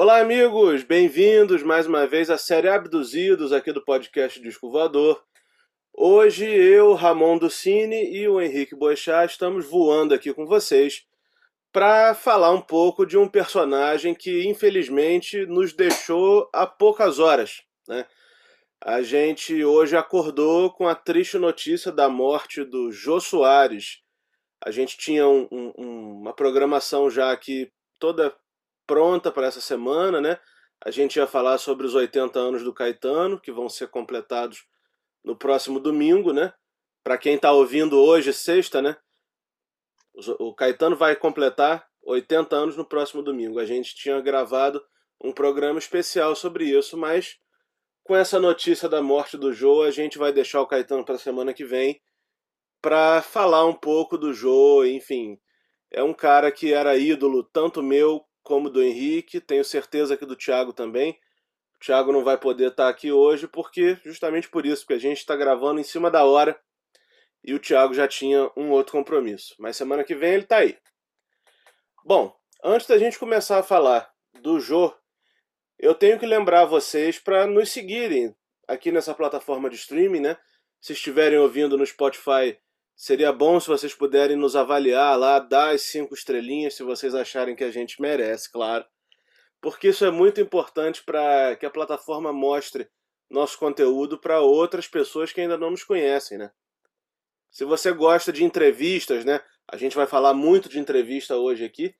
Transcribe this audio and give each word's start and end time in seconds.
Olá, 0.00 0.20
amigos! 0.20 0.84
Bem-vindos 0.84 1.60
mais 1.64 1.88
uma 1.88 2.06
vez 2.06 2.30
à 2.30 2.38
série 2.38 2.68
Abduzidos 2.68 3.52
aqui 3.52 3.72
do 3.72 3.84
podcast 3.84 4.40
Disco. 4.40 4.70
Hoje 5.92 6.46
eu, 6.46 6.94
Ramon 6.94 7.36
Ducini 7.36 8.08
e 8.14 8.28
o 8.28 8.40
Henrique 8.40 8.76
Boechat 8.76 9.32
estamos 9.32 9.66
voando 9.66 10.14
aqui 10.14 10.32
com 10.32 10.46
vocês 10.46 11.04
para 11.72 12.14
falar 12.14 12.52
um 12.52 12.60
pouco 12.60 13.04
de 13.04 13.18
um 13.18 13.26
personagem 13.26 14.14
que 14.14 14.46
infelizmente 14.46 15.44
nos 15.46 15.72
deixou 15.72 16.48
há 16.54 16.64
poucas 16.64 17.18
horas. 17.18 17.62
Né? 17.88 18.06
A 18.80 19.02
gente 19.02 19.64
hoje 19.64 19.96
acordou 19.96 20.70
com 20.70 20.86
a 20.86 20.94
triste 20.94 21.38
notícia 21.38 21.90
da 21.90 22.08
morte 22.08 22.62
do 22.62 22.92
Jô 22.92 23.18
Soares. 23.18 24.00
A 24.64 24.70
gente 24.70 24.96
tinha 24.96 25.26
um, 25.26 25.48
um, 25.50 26.20
uma 26.20 26.32
programação 26.32 27.10
já 27.10 27.32
aqui 27.32 27.72
toda 27.98 28.32
pronta 28.88 29.30
para 29.30 29.46
essa 29.46 29.60
semana, 29.60 30.20
né? 30.20 30.40
A 30.84 30.90
gente 30.90 31.16
ia 31.16 31.26
falar 31.26 31.58
sobre 31.58 31.86
os 31.86 31.94
80 31.94 32.38
anos 32.38 32.64
do 32.64 32.72
Caetano, 32.72 33.38
que 33.38 33.52
vão 33.52 33.68
ser 33.68 33.88
completados 33.88 34.64
no 35.22 35.36
próximo 35.36 35.78
domingo, 35.78 36.32
né? 36.32 36.52
Para 37.04 37.18
quem 37.18 37.34
está 37.34 37.52
ouvindo 37.52 38.00
hoje, 38.00 38.32
sexta, 38.32 38.80
né? 38.80 38.96
O 40.40 40.54
Caetano 40.54 40.96
vai 40.96 41.14
completar 41.14 41.86
80 42.02 42.56
anos 42.56 42.76
no 42.76 42.84
próximo 42.84 43.22
domingo. 43.22 43.60
A 43.60 43.66
gente 43.66 43.94
tinha 43.94 44.20
gravado 44.20 44.82
um 45.22 45.32
programa 45.32 45.78
especial 45.78 46.34
sobre 46.34 46.64
isso, 46.64 46.96
mas 46.96 47.38
com 48.02 48.16
essa 48.16 48.40
notícia 48.40 48.88
da 48.88 49.02
morte 49.02 49.36
do 49.36 49.52
Jô, 49.52 49.82
a 49.82 49.90
gente 49.90 50.16
vai 50.16 50.32
deixar 50.32 50.62
o 50.62 50.66
Caetano 50.66 51.04
para 51.04 51.16
a 51.16 51.18
semana 51.18 51.52
que 51.52 51.64
vem 51.64 52.00
para 52.80 53.20
falar 53.20 53.66
um 53.66 53.74
pouco 53.74 54.16
do 54.16 54.32
Jô, 54.32 54.84
enfim. 54.84 55.38
É 55.90 56.02
um 56.02 56.14
cara 56.14 56.50
que 56.50 56.72
era 56.72 56.96
ídolo 56.96 57.44
tanto 57.44 57.82
meu 57.82 58.24
como 58.48 58.70
do 58.70 58.82
Henrique, 58.82 59.42
tenho 59.42 59.62
certeza 59.62 60.16
que 60.16 60.24
do 60.24 60.34
Thiago 60.34 60.72
também. 60.72 61.20
O 61.76 61.84
Thiago 61.84 62.10
não 62.10 62.24
vai 62.24 62.38
poder 62.38 62.70
estar 62.70 62.88
aqui 62.88 63.12
hoje, 63.12 63.46
porque 63.46 63.98
justamente 64.02 64.48
por 64.48 64.64
isso, 64.64 64.82
porque 64.82 64.94
a 64.94 64.98
gente 64.98 65.18
está 65.18 65.36
gravando 65.36 65.78
em 65.78 65.84
cima 65.84 66.10
da 66.10 66.24
hora 66.24 66.58
e 67.44 67.52
o 67.52 67.58
Thiago 67.58 67.92
já 67.92 68.08
tinha 68.08 68.50
um 68.56 68.70
outro 68.70 68.92
compromisso. 68.92 69.54
Mas 69.58 69.76
semana 69.76 70.02
que 70.02 70.14
vem 70.14 70.32
ele 70.32 70.44
está 70.44 70.56
aí. 70.56 70.78
Bom, 72.02 72.34
antes 72.64 72.86
da 72.86 72.96
gente 72.96 73.18
começar 73.18 73.58
a 73.58 73.62
falar 73.62 74.10
do 74.40 74.58
Jô, 74.58 74.94
eu 75.78 75.94
tenho 75.94 76.18
que 76.18 76.24
lembrar 76.24 76.64
vocês 76.64 77.18
para 77.18 77.46
nos 77.46 77.70
seguirem 77.70 78.34
aqui 78.66 78.90
nessa 78.90 79.14
plataforma 79.14 79.68
de 79.68 79.76
streaming, 79.76 80.20
né? 80.20 80.38
Se 80.80 80.94
estiverem 80.94 81.38
ouvindo 81.38 81.76
no 81.76 81.84
Spotify, 81.84 82.58
Seria 83.00 83.32
bom 83.32 83.60
se 83.60 83.68
vocês 83.68 83.94
puderem 83.94 84.36
nos 84.36 84.56
avaliar 84.56 85.16
lá, 85.16 85.38
dar 85.38 85.72
as 85.72 85.82
cinco 85.82 86.14
estrelinhas 86.14 86.74
se 86.74 86.82
vocês 86.82 87.14
acharem 87.14 87.54
que 87.54 87.62
a 87.62 87.70
gente 87.70 88.02
merece, 88.02 88.50
claro. 88.50 88.84
Porque 89.60 89.90
isso 89.90 90.04
é 90.04 90.10
muito 90.10 90.40
importante 90.40 91.04
para 91.04 91.54
que 91.54 91.64
a 91.64 91.70
plataforma 91.70 92.32
mostre 92.32 92.90
nosso 93.30 93.56
conteúdo 93.56 94.18
para 94.18 94.40
outras 94.40 94.88
pessoas 94.88 95.32
que 95.32 95.40
ainda 95.40 95.56
não 95.56 95.70
nos 95.70 95.84
conhecem, 95.84 96.38
né? 96.38 96.50
Se 97.52 97.64
você 97.64 97.92
gosta 97.92 98.32
de 98.32 98.42
entrevistas, 98.42 99.24
né? 99.24 99.40
A 99.68 99.76
gente 99.76 99.94
vai 99.94 100.08
falar 100.08 100.34
muito 100.34 100.68
de 100.68 100.80
entrevista 100.80 101.36
hoje 101.36 101.64
aqui, 101.64 101.94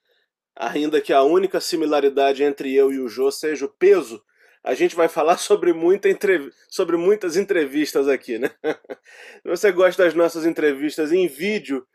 ainda 0.56 1.00
que 1.00 1.12
a 1.12 1.22
única 1.22 1.60
similaridade 1.60 2.42
entre 2.42 2.74
eu 2.74 2.91
e 2.91 2.98
o 2.98 3.08
Jô 3.08 3.30
seja 3.30 3.66
o 3.66 3.72
peso 3.72 4.20
a 4.69 4.74
gente 4.74 4.94
vai 4.94 5.08
falar 5.08 5.38
sobre, 5.41 5.72
muita 5.72 6.11
entrev... 6.11 6.50
sobre 6.69 6.98
muitas 6.98 7.38
entrevistas 7.38 8.06
aqui, 8.06 8.38
né? 8.38 8.50
Se 9.42 9.48
você 9.48 9.72
gosta 9.72 10.05
das 10.05 10.12
nossas 10.12 10.44
entrevistas 10.44 11.10
em 11.10 11.27
vídeo, 11.27 11.86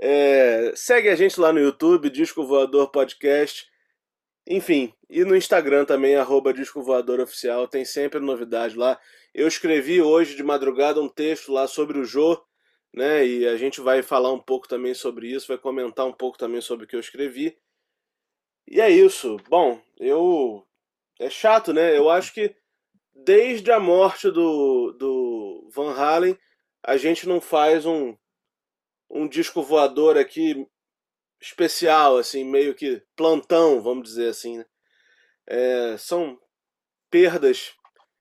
é... 0.00 0.72
segue 0.74 1.10
a 1.10 1.16
gente 1.16 1.38
lá 1.38 1.52
no 1.52 1.60
YouTube, 1.60 2.08
Disco 2.08 2.46
Voador 2.46 2.90
Podcast. 2.90 3.66
Enfim, 4.48 4.94
e 5.10 5.22
no 5.22 5.36
Instagram 5.36 5.84
também, 5.84 6.16
arroba 6.16 6.54
Disco 6.54 6.82
Voador 6.82 7.20
Oficial, 7.20 7.68
tem 7.68 7.84
sempre 7.84 8.20
novidade 8.20 8.74
lá. 8.74 8.98
Eu 9.34 9.46
escrevi 9.46 10.00
hoje 10.00 10.34
de 10.34 10.42
madrugada 10.42 11.02
um 11.02 11.08
texto 11.08 11.52
lá 11.52 11.66
sobre 11.66 11.98
o 11.98 12.04
Jô, 12.04 12.42
né? 12.94 13.26
E 13.26 13.46
a 13.46 13.58
gente 13.58 13.82
vai 13.82 14.02
falar 14.02 14.32
um 14.32 14.40
pouco 14.40 14.66
também 14.66 14.94
sobre 14.94 15.30
isso, 15.30 15.48
vai 15.48 15.58
comentar 15.58 16.06
um 16.06 16.12
pouco 16.12 16.38
também 16.38 16.62
sobre 16.62 16.86
o 16.86 16.88
que 16.88 16.96
eu 16.96 17.00
escrevi. 17.00 17.54
E 18.66 18.80
é 18.80 18.88
isso. 18.88 19.36
Bom, 19.48 19.78
eu 19.98 20.66
é 21.18 21.30
chato, 21.30 21.72
né? 21.72 21.96
Eu 21.96 22.10
acho 22.10 22.32
que 22.32 22.54
desde 23.14 23.70
a 23.70 23.78
morte 23.78 24.30
do, 24.30 24.92
do 24.92 25.70
Van 25.72 25.92
Halen, 25.94 26.38
a 26.82 26.96
gente 26.96 27.28
não 27.28 27.40
faz 27.40 27.86
um, 27.86 28.16
um 29.08 29.28
disco 29.28 29.62
voador 29.62 30.18
aqui 30.18 30.66
especial, 31.40 32.16
assim, 32.16 32.44
meio 32.44 32.74
que 32.74 33.02
plantão, 33.16 33.80
vamos 33.80 34.08
dizer 34.08 34.28
assim. 34.28 34.58
Né? 34.58 34.66
É, 35.46 35.96
são 35.98 36.38
perdas 37.10 37.74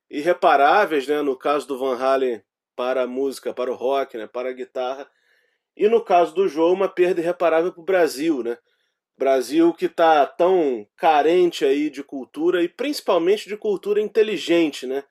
irreparáveis, 0.10 1.08
né? 1.08 1.22
No 1.22 1.38
caso 1.38 1.68
do 1.68 1.78
Van 1.78 1.98
Halen 1.98 2.44
para 2.76 3.04
a 3.04 3.08
música, 3.08 3.54
para 3.54 3.72
o 3.72 3.76
rock, 3.76 4.18
né? 4.18 4.28
Para 4.28 4.50
a 4.50 4.54
guitarra. 4.54 5.10
E 5.76 5.88
no 5.88 6.04
caso 6.04 6.36
do 6.36 6.48
João, 6.48 6.74
uma 6.74 6.88
perda 6.88 7.20
irreparável 7.20 7.72
para 7.74 7.82
o 7.82 7.86
Brasil, 7.86 8.44
né? 8.44 8.58
Brasil 9.24 9.74
que 9.74 9.86
está 9.86 10.26
tão 10.26 10.86
carente 10.98 11.64
aí 11.64 11.90
de 11.90 12.04
cultura 12.04 12.62
e 12.62 12.68
principalmente 12.68 13.48
de 13.48 13.56
cultura 13.56 14.02
inteligente, 14.02 14.86
né? 14.86 15.02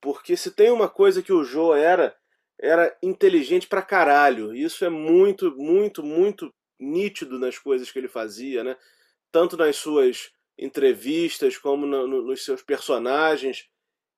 Porque 0.00 0.38
se 0.38 0.50
tem 0.50 0.70
uma 0.70 0.88
coisa 0.88 1.22
que 1.22 1.34
o 1.34 1.44
Jô 1.44 1.74
era, 1.74 2.16
era 2.58 2.96
inteligente 3.02 3.66
pra 3.66 3.82
caralho. 3.82 4.54
Isso 4.54 4.86
é 4.86 4.88
muito, 4.88 5.54
muito, 5.54 6.02
muito 6.02 6.50
nítido 6.80 7.38
nas 7.38 7.58
coisas 7.58 7.90
que 7.90 7.98
ele 7.98 8.08
fazia, 8.08 8.64
né? 8.64 8.74
Tanto 9.30 9.54
nas 9.54 9.76
suas 9.76 10.30
entrevistas, 10.56 11.58
como 11.58 11.84
no, 11.84 12.06
no, 12.06 12.22
nos 12.22 12.46
seus 12.46 12.62
personagens 12.62 13.68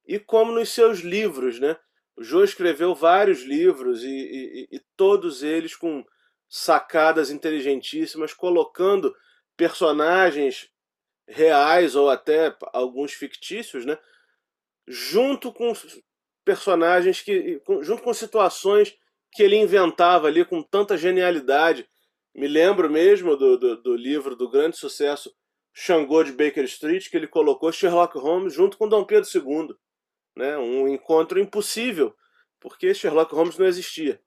e 0.06 0.20
como 0.20 0.52
nos 0.52 0.68
seus 0.68 1.00
livros, 1.00 1.58
né? 1.58 1.76
O 2.16 2.22
Jô 2.22 2.44
escreveu 2.44 2.94
vários 2.94 3.42
livros 3.42 4.04
e, 4.04 4.08
e, 4.08 4.76
e 4.76 4.80
todos 4.96 5.42
eles 5.42 5.74
com 5.74 6.04
sacadas 6.48 7.32
inteligentíssimas, 7.32 8.32
colocando 8.32 9.12
personagens 9.60 10.70
reais 11.28 11.94
ou 11.94 12.08
até 12.08 12.56
alguns 12.72 13.12
fictícios, 13.12 13.84
né? 13.84 13.98
Junto 14.88 15.52
com 15.52 15.70
personagens 16.42 17.20
que, 17.20 17.60
junto 17.82 18.02
com 18.02 18.14
situações 18.14 18.96
que 19.30 19.42
ele 19.42 19.56
inventava 19.56 20.28
ali 20.28 20.46
com 20.46 20.62
tanta 20.62 20.96
genialidade. 20.96 21.86
Me 22.34 22.48
lembro 22.48 22.88
mesmo 22.88 23.36
do, 23.36 23.58
do, 23.58 23.82
do 23.82 23.94
livro 23.94 24.34
do 24.34 24.50
grande 24.50 24.78
sucesso 24.78 25.30
Xangô 25.74 26.24
de 26.24 26.32
Baker 26.32 26.64
Street, 26.64 27.10
que 27.10 27.16
ele 27.18 27.26
colocou 27.26 27.70
Sherlock 27.70 28.18
Holmes 28.18 28.54
junto 28.54 28.78
com 28.78 28.88
Dom 28.88 29.04
Pedro 29.04 29.28
II. 29.32 29.76
Né? 30.34 30.56
Um 30.56 30.88
encontro 30.88 31.38
impossível, 31.38 32.16
porque 32.58 32.94
Sherlock 32.94 33.34
Holmes 33.34 33.58
não 33.58 33.66
existia. 33.66 34.22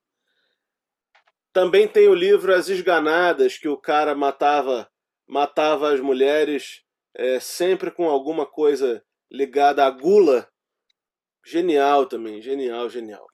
Também 1.52 1.88
tem 1.88 2.08
o 2.08 2.14
livro 2.14 2.54
As 2.54 2.70
Esganadas, 2.70 3.58
que 3.58 3.68
o 3.68 3.78
cara 3.78 4.14
matava 4.14 4.93
matava 5.34 5.92
as 5.92 6.00
mulheres 6.00 6.84
é, 7.16 7.40
sempre 7.40 7.90
com 7.90 8.08
alguma 8.08 8.46
coisa 8.46 9.04
ligada 9.32 9.84
à 9.84 9.90
gula. 9.90 10.48
Genial 11.44 12.06
também, 12.06 12.40
genial, 12.40 12.88
genial. 12.88 13.26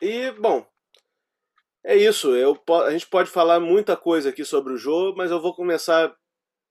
E, 0.00 0.30
bom, 0.30 0.64
é 1.82 1.96
isso. 1.96 2.36
Eu, 2.36 2.56
a 2.86 2.90
gente 2.92 3.08
pode 3.08 3.28
falar 3.28 3.58
muita 3.58 3.96
coisa 3.96 4.28
aqui 4.30 4.44
sobre 4.44 4.72
o 4.72 4.76
jogo, 4.76 5.18
mas 5.18 5.32
eu 5.32 5.40
vou 5.40 5.56
começar 5.56 6.14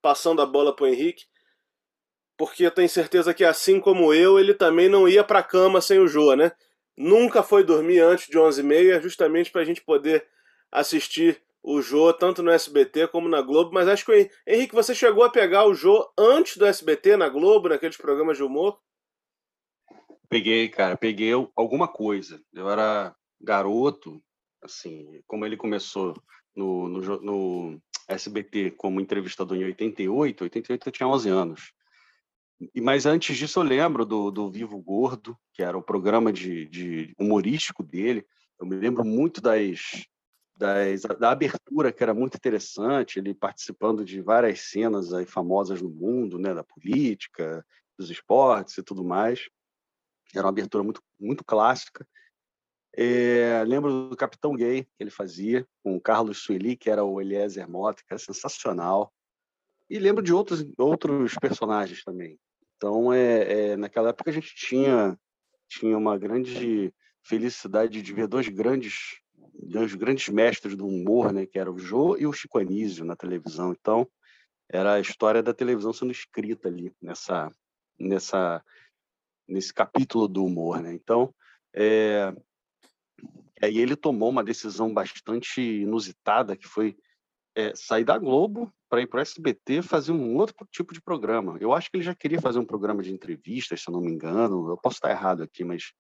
passando 0.01 0.41
a 0.41 0.45
bola 0.45 0.73
para 0.73 0.85
o 0.85 0.88
Henrique, 0.88 1.25
porque 2.38 2.66
eu 2.66 2.72
tenho 2.72 2.88
certeza 2.88 3.33
que, 3.33 3.43
assim 3.43 3.81
como 3.81 4.13
eu, 4.13 4.39
ele 4.39 4.53
também 4.53 4.88
não 4.88 5.09
ia 5.09 5.25
para 5.25 5.39
a 5.39 5.43
cama 5.43 5.81
sem 5.81 5.99
o 5.99 6.07
Jô, 6.07 6.35
né? 6.35 6.53
Nunca 6.95 7.43
foi 7.43 7.66
dormir 7.66 7.99
antes 7.99 8.27
de 8.27 8.38
11h30, 8.38 9.01
justamente 9.01 9.51
para 9.51 9.61
a 9.61 9.66
gente 9.66 9.81
poder 9.81 10.25
assistir 10.72 11.43
o 11.63 11.81
Jô, 11.81 12.13
tanto 12.13 12.44
no 12.44 12.51
SBT 12.51 13.07
como 13.07 13.29
na 13.29 13.41
Globo, 13.41 13.72
mas 13.74 13.88
acho 13.88 14.06
que, 14.06 14.29
Henrique, 14.46 14.75
você 14.75 14.94
chegou 14.94 15.24
a 15.24 15.29
pegar 15.29 15.66
o 15.66 15.74
Jô 15.74 16.12
antes 16.19 16.57
do 16.57 16.66
SBT, 16.66 17.16
na 17.16 17.29
Globo, 17.29 17.69
naqueles 17.69 17.96
programas 17.96 18.35
de 18.35 18.43
humor? 18.43 18.78
Peguei, 20.28 20.67
cara, 20.67 20.97
peguei 20.97 21.32
alguma 21.55 21.87
coisa. 21.87 22.43
Eu 22.53 22.70
era 22.70 23.16
garoto, 23.40 24.22
assim, 24.61 25.22
como 25.26 25.46
ele 25.46 25.55
começou 25.55 26.14
no, 26.53 26.90
no, 26.90 27.22
no 27.22 27.82
SBT 28.09 28.72
como 28.72 28.99
entrevistador 28.99 29.58
em 29.58 29.64
88, 29.64 30.43
88 30.43 30.87
eu 30.87 30.91
tinha 30.91 31.08
11 31.08 31.29
anos. 31.29 31.73
Mas 32.82 33.05
antes 33.05 33.37
disso 33.37 33.59
eu 33.59 33.64
lembro 33.64 34.05
do, 34.05 34.32
do 34.32 34.52
Vivo 34.52 34.79
Gordo, 34.82 35.37
que 35.53 35.64
era 35.64 35.78
o 35.78 35.84
programa 35.84 36.32
de, 36.32 36.66
de 36.67 37.14
humorístico 37.17 37.84
dele. 37.84 38.26
Eu 38.59 38.66
me 38.66 38.76
lembro 38.76 39.03
muito 39.03 39.41
das, 39.41 40.05
das, 40.63 41.01
da 41.19 41.31
abertura, 41.31 41.91
que 41.91 42.01
era 42.01 42.13
muito 42.13 42.37
interessante, 42.37 43.19
ele 43.19 43.33
participando 43.33 44.05
de 44.05 44.21
várias 44.21 44.61
cenas 44.61 45.13
aí 45.13 45.25
famosas 45.25 45.81
no 45.81 45.89
mundo, 45.89 46.39
né, 46.39 46.53
da 46.53 46.63
política, 46.63 47.65
dos 47.97 48.09
esportes 48.09 48.77
e 48.77 48.83
tudo 48.83 49.03
mais. 49.03 49.49
Era 50.33 50.45
uma 50.45 50.51
abertura 50.51 50.81
muito, 50.81 51.01
muito 51.19 51.43
clássica. 51.43 52.07
É, 52.95 53.61
lembro 53.67 54.09
do 54.09 54.15
Capitão 54.15 54.55
Gay, 54.55 54.83
que 54.83 55.03
ele 55.03 55.09
fazia, 55.09 55.67
com 55.83 55.97
o 55.97 56.01
Carlos 56.01 56.37
Sueli, 56.37 56.77
que 56.77 56.89
era 56.89 57.03
o 57.03 57.19
Eliezer 57.19 57.69
Mota, 57.69 58.01
que 58.01 58.13
era 58.13 58.19
sensacional. 58.19 59.11
E 59.89 59.99
lembro 59.99 60.23
de 60.23 60.33
outros, 60.33 60.65
outros 60.77 61.35
personagens 61.41 62.05
também. 62.05 62.39
Então, 62.77 63.11
é, 63.11 63.71
é, 63.71 63.77
naquela 63.77 64.09
época 64.09 64.29
a 64.29 64.33
gente 64.33 64.55
tinha, 64.55 65.19
tinha 65.67 65.97
uma 65.97 66.17
grande 66.17 66.93
felicidade 67.21 68.01
de 68.01 68.13
ver 68.13 68.27
dois 68.27 68.47
grandes, 68.47 69.19
dois 69.53 69.94
grandes 69.96 70.29
mestres 70.29 70.76
do 70.76 70.88
humor, 70.88 71.32
né, 71.32 71.46
que 71.46 71.59
eram 71.59 71.73
o 71.73 71.79
Jô 71.79 72.17
e 72.17 72.26
o 72.26 72.34
Chico 72.34 72.59
Anísio 72.59 73.05
na 73.05 73.16
televisão. 73.16 73.72
Então, 73.72 74.08
era 74.70 74.94
a 74.94 75.00
história 75.00 75.44
da 75.44 75.53
televisão 75.53 75.94
sendo 75.94 76.11
escrita 76.11 76.67
ali 76.67 76.91
nessa, 77.02 77.52
nessa, 78.00 78.64
nesse 79.47 79.73
capítulo 79.73 80.28
do 80.28 80.44
humor, 80.44 80.82
né? 80.82 80.94
Então, 80.94 81.34
é, 81.76 82.34
aí 83.61 83.78
ele 83.78 83.96
tomou 83.96 84.29
uma 84.29 84.44
decisão 84.44 84.94
bastante 84.94 85.61
inusitada, 85.61 86.56
que 86.58 86.67
foi 86.67 86.97
é, 87.56 87.73
sair 87.76 88.03
da 88.03 88.17
Globo 88.17 88.73
para 88.90 89.02
ir 89.02 89.08
para 89.08 89.20
o 89.20 89.22
SBT 89.22 89.82
fazer 89.82 90.11
um 90.11 90.35
outro 90.38 90.56
tipo 90.72 90.94
de 90.94 91.02
programa. 91.02 91.58
Eu 91.59 91.73
acho 91.73 91.90
que 91.90 91.97
ele 91.97 92.03
já 92.03 92.16
queria 92.16 92.41
fazer 92.41 92.59
um 92.59 92.66
programa 92.66 93.03
de 93.03 93.14
entrevistas, 93.14 93.82
se 93.82 93.90
eu 93.90 93.94
não 93.94 94.02
me 94.02 94.11
engano. 94.11 94.70
Eu 94.70 94.78
posso 94.78 94.97
estar 94.97 95.11
errado 95.11 95.44
aqui, 95.44 95.64
mas 95.64 95.94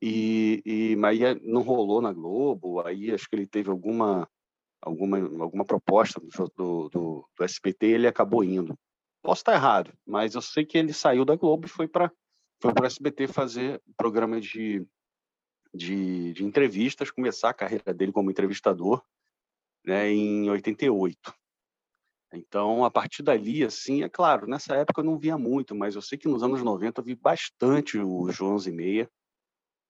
e, 0.00 0.62
e 0.64 0.96
mas 0.96 1.18
não 1.42 1.62
rolou 1.62 2.00
na 2.00 2.12
Globo. 2.12 2.80
Aí 2.80 3.12
acho 3.12 3.28
que 3.28 3.36
ele 3.36 3.46
teve 3.46 3.70
alguma 3.70 4.28
alguma 4.80 5.18
alguma 5.42 5.64
proposta 5.64 6.20
do, 6.20 6.52
do, 6.56 6.88
do, 6.88 7.44
SBT 7.44 7.86
ele 7.86 8.06
acabou 8.06 8.42
indo. 8.42 8.78
Posso 9.22 9.42
estar 9.42 9.54
errado, 9.54 9.92
mas 10.06 10.34
eu 10.34 10.40
sei 10.40 10.64
que 10.64 10.78
ele 10.78 10.92
saiu 10.92 11.24
da 11.24 11.36
Globo 11.36 11.66
e 11.66 11.70
foi 11.70 11.86
para 11.86 12.10
foi 12.60 12.72
para 12.72 12.84
o 12.84 12.86
SBT 12.86 13.26
fazer 13.26 13.82
programa 13.96 14.38
de, 14.40 14.86
de, 15.72 16.32
de 16.34 16.44
entrevistas, 16.44 17.10
começar 17.10 17.48
a 17.50 17.54
carreira 17.54 17.94
dele 17.94 18.12
como 18.12 18.30
entrevistador 18.30 19.02
né, 19.84 20.10
em 20.10 20.50
88. 20.50 21.34
Então, 22.32 22.84
a 22.84 22.90
partir 22.90 23.22
dali, 23.22 23.64
assim, 23.64 24.02
é 24.02 24.08
claro, 24.08 24.46
nessa 24.46 24.76
época 24.76 25.00
eu 25.00 25.04
não 25.04 25.18
via 25.18 25.36
muito, 25.36 25.74
mas 25.74 25.94
eu 25.94 26.02
sei 26.02 26.16
que 26.16 26.28
nos 26.28 26.42
anos 26.42 26.62
90 26.62 27.00
eu 27.00 27.04
vi 27.04 27.14
bastante 27.14 27.98
o 27.98 28.30
João 28.30 28.56
e 28.66 29.08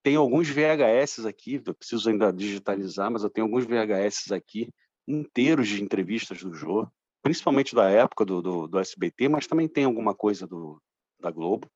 Tem 0.03 0.15
alguns 0.15 0.49
VHS 0.49 1.25
aqui, 1.25 1.61
eu 1.65 1.75
preciso 1.75 2.09
ainda 2.09 2.31
digitalizar, 2.31 3.11
mas 3.11 3.23
eu 3.23 3.29
tenho 3.29 3.45
alguns 3.45 3.65
VHS 3.65 4.31
aqui 4.31 4.69
inteiros 5.07 5.67
de 5.67 5.83
entrevistas 5.83 6.41
do 6.43 6.53
Jô, 6.53 6.87
principalmente 7.21 7.75
da 7.75 7.89
época 7.89 8.25
do, 8.25 8.41
do, 8.41 8.67
do 8.67 8.79
SBT, 8.79 9.29
mas 9.29 9.47
também 9.47 9.67
tem 9.67 9.85
alguma 9.85 10.15
coisa 10.15 10.47
do, 10.47 10.81
da 11.19 11.29
Globo. 11.29 11.69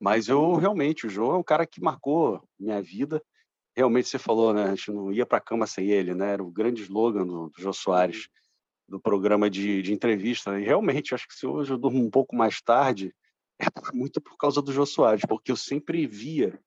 Mas 0.00 0.28
eu 0.28 0.54
realmente, 0.54 1.06
o 1.06 1.10
Jô 1.10 1.32
é 1.32 1.38
um 1.38 1.42
cara 1.42 1.66
que 1.66 1.80
marcou 1.80 2.42
minha 2.58 2.80
vida. 2.80 3.22
Realmente 3.76 4.08
você 4.08 4.18
falou, 4.18 4.52
né? 4.52 4.64
A 4.64 4.74
gente 4.74 4.90
não 4.92 5.12
ia 5.12 5.26
para 5.26 5.38
a 5.38 5.40
cama 5.40 5.66
sem 5.66 5.90
ele, 5.90 6.14
né? 6.14 6.32
Era 6.32 6.42
o 6.42 6.50
grande 6.50 6.82
slogan 6.82 7.26
do, 7.26 7.48
do 7.48 7.60
Jô 7.60 7.72
Soares 7.72 8.28
do 8.88 8.98
programa 8.98 9.50
de, 9.50 9.82
de 9.82 9.92
entrevista. 9.92 10.58
E 10.58 10.64
realmente, 10.64 11.14
acho 11.14 11.28
que 11.28 11.34
se 11.34 11.46
hoje 11.46 11.72
eu 11.72 11.78
durmo 11.78 12.02
um 12.02 12.10
pouco 12.10 12.34
mais 12.34 12.60
tarde, 12.60 13.14
é 13.60 13.66
muito 13.92 14.20
por 14.20 14.36
causa 14.36 14.62
do 14.62 14.72
Jô 14.72 14.86
Soares, 14.86 15.24
porque 15.28 15.50
eu 15.50 15.56
sempre 15.56 16.06
via, 16.06 16.58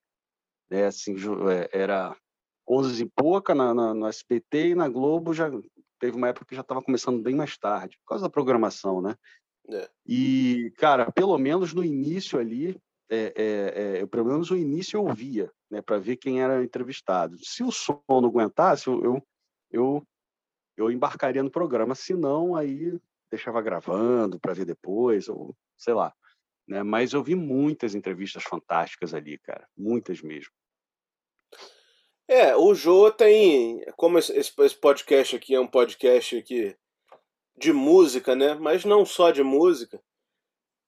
né, 0.71 0.85
assim, 0.85 1.15
é, 1.51 1.69
era 1.71 2.15
11 2.68 3.03
e 3.03 3.09
pouca 3.09 3.53
na, 3.53 3.73
na, 3.73 3.94
no 3.94 4.07
SBT 4.07 4.69
e 4.69 4.75
na 4.75 4.88
Globo 4.88 5.33
já 5.33 5.51
teve 6.00 6.15
uma 6.15 6.29
época 6.29 6.45
que 6.45 6.56
já 6.56 6.62
estava 6.62 6.81
começando 6.81 7.21
bem 7.21 7.35
mais 7.35 7.57
tarde, 7.57 7.97
por 8.00 8.09
causa 8.09 8.23
da 8.23 8.29
programação, 8.29 9.01
né? 9.01 9.15
É. 9.69 9.89
E, 10.07 10.73
cara, 10.77 11.12
pelo 11.12 11.38
menos 11.38 11.73
no 11.73 11.83
início 11.83 12.39
ali, 12.39 12.79
é, 13.09 13.33
é, 13.35 14.00
é, 14.00 14.06
pelo 14.07 14.25
menos 14.25 14.50
no 14.50 14.57
início 14.57 14.97
eu 14.97 15.03
ouvia, 15.03 15.51
né, 15.69 15.81
para 15.81 16.00
ver 16.00 16.15
quem 16.15 16.41
era 16.41 16.63
entrevistado. 16.63 17.38
Se 17.44 17.62
o 17.62 17.71
som 17.71 18.01
não 18.09 18.25
aguentasse, 18.25 18.88
eu, 18.88 19.21
eu 19.69 20.03
eu 20.77 20.89
embarcaria 20.89 21.44
no 21.44 21.51
programa, 21.51 21.94
se 21.94 22.13
não, 22.13 22.56
aí 22.56 22.97
deixava 23.29 23.62
gravando 23.62 24.39
para 24.39 24.53
ver 24.53 24.65
depois, 24.65 25.27
ou 25.27 25.56
sei 25.77 25.94
lá. 25.94 26.13
Né? 26.67 26.81
Mas 26.83 27.13
eu 27.13 27.24
vi 27.24 27.35
muitas 27.35 27.94
entrevistas 27.94 28.44
fantásticas 28.44 29.13
ali, 29.13 29.38
cara, 29.38 29.67
muitas 29.77 30.21
mesmo. 30.21 30.51
É, 32.31 32.55
o 32.55 32.73
Jô 32.73 33.11
tem, 33.11 33.83
como 33.97 34.17
esse, 34.17 34.53
podcast 34.79 35.35
aqui 35.35 35.53
é 35.53 35.59
um 35.59 35.67
podcast 35.67 36.37
aqui 36.37 36.73
de 37.57 37.73
música, 37.73 38.33
né? 38.33 38.53
Mas 38.53 38.85
não 38.85 39.05
só 39.05 39.31
de 39.31 39.43
música. 39.43 40.01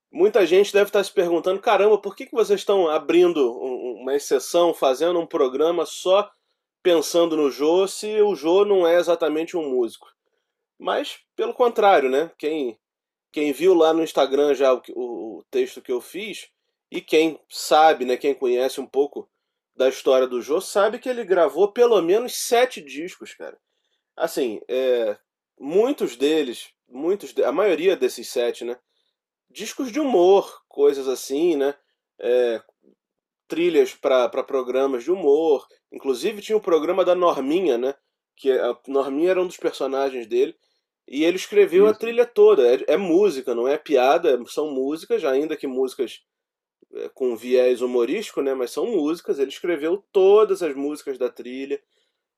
Muita 0.09 0.45
gente 0.45 0.71
deve 0.71 0.87
estar 0.87 1.03
se 1.03 1.11
perguntando, 1.11 1.59
caramba, 1.59 1.97
por 1.97 2.15
que, 2.15 2.27
que 2.27 2.31
vocês 2.31 2.61
estão 2.61 2.87
abrindo 2.87 3.51
uma 3.51 4.15
exceção, 4.15 4.73
fazendo 4.73 5.19
um 5.19 5.27
programa 5.27 5.85
só 5.85 6.31
pensando 6.81 7.35
no 7.35 7.51
Jô 7.51 7.89
se 7.89 8.21
o 8.21 8.33
Jô 8.35 8.63
não 8.63 8.87
é 8.87 8.95
exatamente 8.95 9.57
um 9.57 9.69
músico. 9.69 10.07
Mas, 10.79 11.19
pelo 11.35 11.53
contrário, 11.53 12.09
né? 12.09 12.31
Quem, 12.37 12.79
quem 13.33 13.51
viu 13.51 13.73
lá 13.73 13.93
no 13.93 14.01
Instagram 14.01 14.53
já 14.53 14.73
o, 14.73 14.81
o, 14.95 15.39
o 15.39 15.43
texto 15.51 15.81
que 15.81 15.91
eu 15.91 15.99
fiz, 15.99 16.47
e 16.89 17.01
quem 17.01 17.37
sabe, 17.49 18.05
né, 18.05 18.15
quem 18.15 18.33
conhece 18.33 18.79
um 18.79 18.87
pouco 18.87 19.27
da 19.75 19.89
história 19.89 20.27
do 20.27 20.41
Jô, 20.41 20.61
sabe 20.61 20.99
que 20.99 21.09
ele 21.09 21.23
gravou 21.23 21.71
pelo 21.71 22.01
menos 22.01 22.35
sete 22.35 22.81
discos, 22.81 23.33
cara. 23.33 23.57
Assim, 24.15 24.61
é, 24.67 25.17
muitos 25.59 26.15
deles, 26.15 26.71
muitos, 26.87 27.35
a 27.39 27.51
maioria 27.51 27.95
desses 27.95 28.29
sete, 28.29 28.63
né? 28.63 28.77
Discos 29.49 29.91
de 29.91 29.99
humor, 29.99 30.63
coisas 30.67 31.07
assim, 31.07 31.55
né? 31.55 31.75
É, 32.19 32.61
trilhas 33.47 33.93
para 33.93 34.43
programas 34.43 35.03
de 35.03 35.11
humor. 35.11 35.67
Inclusive 35.91 36.41
tinha 36.41 36.57
o 36.57 36.61
programa 36.61 37.03
da 37.03 37.15
Norminha, 37.15 37.77
né? 37.77 37.95
Que 38.35 38.51
a 38.51 38.77
Norminha 38.87 39.31
era 39.31 39.41
um 39.41 39.47
dos 39.47 39.57
personagens 39.57 40.27
dele. 40.27 40.55
E 41.07 41.23
ele 41.23 41.37
escreveu 41.37 41.85
Isso. 41.85 41.93
a 41.93 41.97
trilha 41.97 42.25
toda. 42.25 42.67
É, 42.67 42.83
é, 42.87 42.97
música, 42.97 43.53
não 43.53 43.67
é 43.67 43.77
piada, 43.77 44.39
são 44.47 44.71
músicas, 44.71 45.23
ainda 45.23 45.57
que 45.57 45.67
músicas 45.67 46.21
é, 46.21 46.32
com 47.13 47.35
viés 47.35 47.81
humorístico, 47.81 48.41
né? 48.41 48.53
Mas 48.53 48.71
são 48.71 48.85
músicas. 48.85 49.39
Ele 49.39 49.49
escreveu 49.49 50.03
todas 50.11 50.61
as 50.61 50.75
músicas 50.75 51.17
da 51.17 51.29
trilha. 51.29 51.81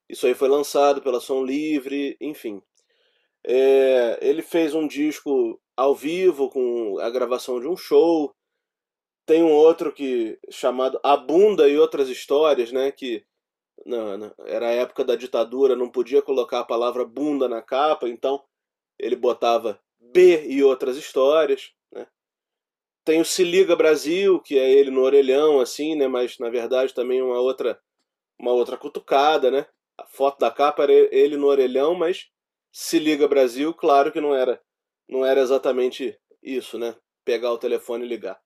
Isso 0.09 0.27
aí 0.27 0.33
foi 0.33 0.47
lançado 0.47 1.01
pela 1.01 1.19
Som 1.19 1.43
Livre, 1.43 2.15
enfim. 2.21 2.61
É, 3.43 4.19
ele 4.21 4.41
fez 4.41 4.73
um 4.73 4.87
disco 4.87 5.59
ao 5.75 5.95
vivo 5.95 6.49
com 6.49 6.97
a 6.99 7.09
gravação 7.09 7.59
de 7.59 7.67
um 7.67 7.75
show. 7.75 8.33
Tem 9.25 9.43
um 9.43 9.51
outro 9.51 9.91
que 9.91 10.39
chamado 10.49 10.99
A 11.03 11.17
Bunda 11.17 11.67
e 11.67 11.77
Outras 11.77 12.09
Histórias, 12.09 12.71
né? 12.71 12.91
Que 12.91 13.25
não, 13.85 14.17
não, 14.17 14.33
era 14.45 14.67
a 14.67 14.71
época 14.71 15.03
da 15.03 15.15
ditadura, 15.15 15.75
não 15.75 15.89
podia 15.89 16.21
colocar 16.21 16.59
a 16.59 16.65
palavra 16.65 17.03
bunda 17.05 17.47
na 17.47 17.61
capa, 17.61 18.07
então 18.07 18.43
ele 18.97 19.15
botava 19.15 19.79
B 19.99 20.45
e 20.47 20.63
outras 20.63 20.97
histórias. 20.97 21.73
Tem 23.05 23.21
o 23.21 23.25
Se 23.25 23.43
Liga 23.43 23.75
Brasil, 23.75 24.39
que 24.39 24.57
é 24.57 24.69
ele 24.69 24.89
no 24.89 25.01
orelhão, 25.01 25.59
assim, 25.59 25.95
né? 25.95 26.07
Mas 26.07 26.39
na 26.39 26.50
verdade 26.50 26.93
também 26.93 27.21
uma 27.21 27.39
outra, 27.39 27.79
uma 28.38 28.51
outra 28.51 28.75
cutucada, 28.75 29.51
né? 29.51 29.67
A 29.97 30.05
foto 30.05 30.39
da 30.39 30.51
capa 30.51 30.83
era 30.83 30.91
ele 30.91 31.38
no 31.38 31.47
orelhão, 31.47 31.93
mas 31.93 32.27
Se 32.71 33.00
Liga 33.00 33.27
Brasil, 33.27 33.74
claro 33.74 34.12
que 34.12 34.19
não 34.19 34.35
era, 34.35 34.59
não 35.07 35.24
era 35.25 35.39
exatamente 35.39 36.19
isso, 36.41 36.79
né? 36.79 36.95
Pegar 37.24 37.51
o 37.51 37.57
telefone 37.59 38.05
e 38.05 38.09
ligar. 38.09 38.39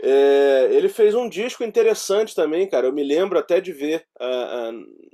É, 0.00 0.68
ele 0.70 0.88
fez 0.88 1.14
um 1.14 1.28
disco 1.28 1.64
interessante 1.64 2.34
também, 2.34 2.68
cara. 2.68 2.86
Eu 2.86 2.92
me 2.92 3.02
lembro 3.02 3.38
até 3.38 3.60
de 3.60 3.72
ver 3.72 4.06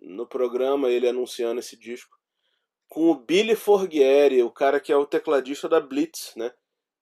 no 0.03 0.27
programa 0.27 0.91
ele 0.91 1.09
anunciando 1.09 1.61
esse 1.61 1.79
disco 1.79 2.17
com 2.89 3.11
o 3.11 3.15
Billy 3.15 3.57
Forghieri, 3.57 4.43
o 4.43 4.51
cara 4.51 4.79
que 4.79 4.93
é 4.93 4.97
o 4.97 5.07
tecladista 5.07 5.67
da 5.67 5.81
Blitz, 5.81 6.35
né? 6.37 6.53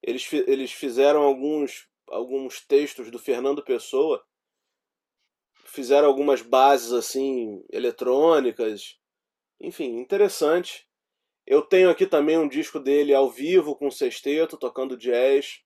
Eles, 0.02 0.32
eles 0.32 0.72
fizeram 0.72 1.22
alguns, 1.22 1.88
alguns 2.08 2.64
textos 2.64 3.10
do 3.10 3.18
Fernando 3.18 3.62
Pessoa, 3.62 4.24
fizeram 5.66 6.08
algumas 6.08 6.42
bases 6.42 6.92
assim 6.92 7.64
eletrônicas, 7.70 8.98
enfim, 9.60 9.98
interessante. 9.98 10.88
Eu 11.46 11.62
tenho 11.62 11.90
aqui 11.90 12.06
também 12.06 12.38
um 12.38 12.48
disco 12.48 12.78
dele 12.78 13.14
ao 13.14 13.30
vivo 13.30 13.76
com 13.76 13.90
sexteto 13.90 14.56
tocando 14.56 14.96
jazz. 14.96 15.60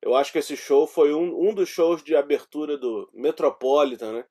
Eu 0.00 0.14
acho 0.14 0.32
que 0.32 0.38
esse 0.38 0.56
show 0.56 0.86
foi 0.86 1.12
um, 1.12 1.48
um 1.48 1.54
dos 1.54 1.68
shows 1.68 2.02
de 2.02 2.14
abertura 2.14 2.78
do 2.78 3.10
Metropolitan, 3.12 4.12
né? 4.12 4.26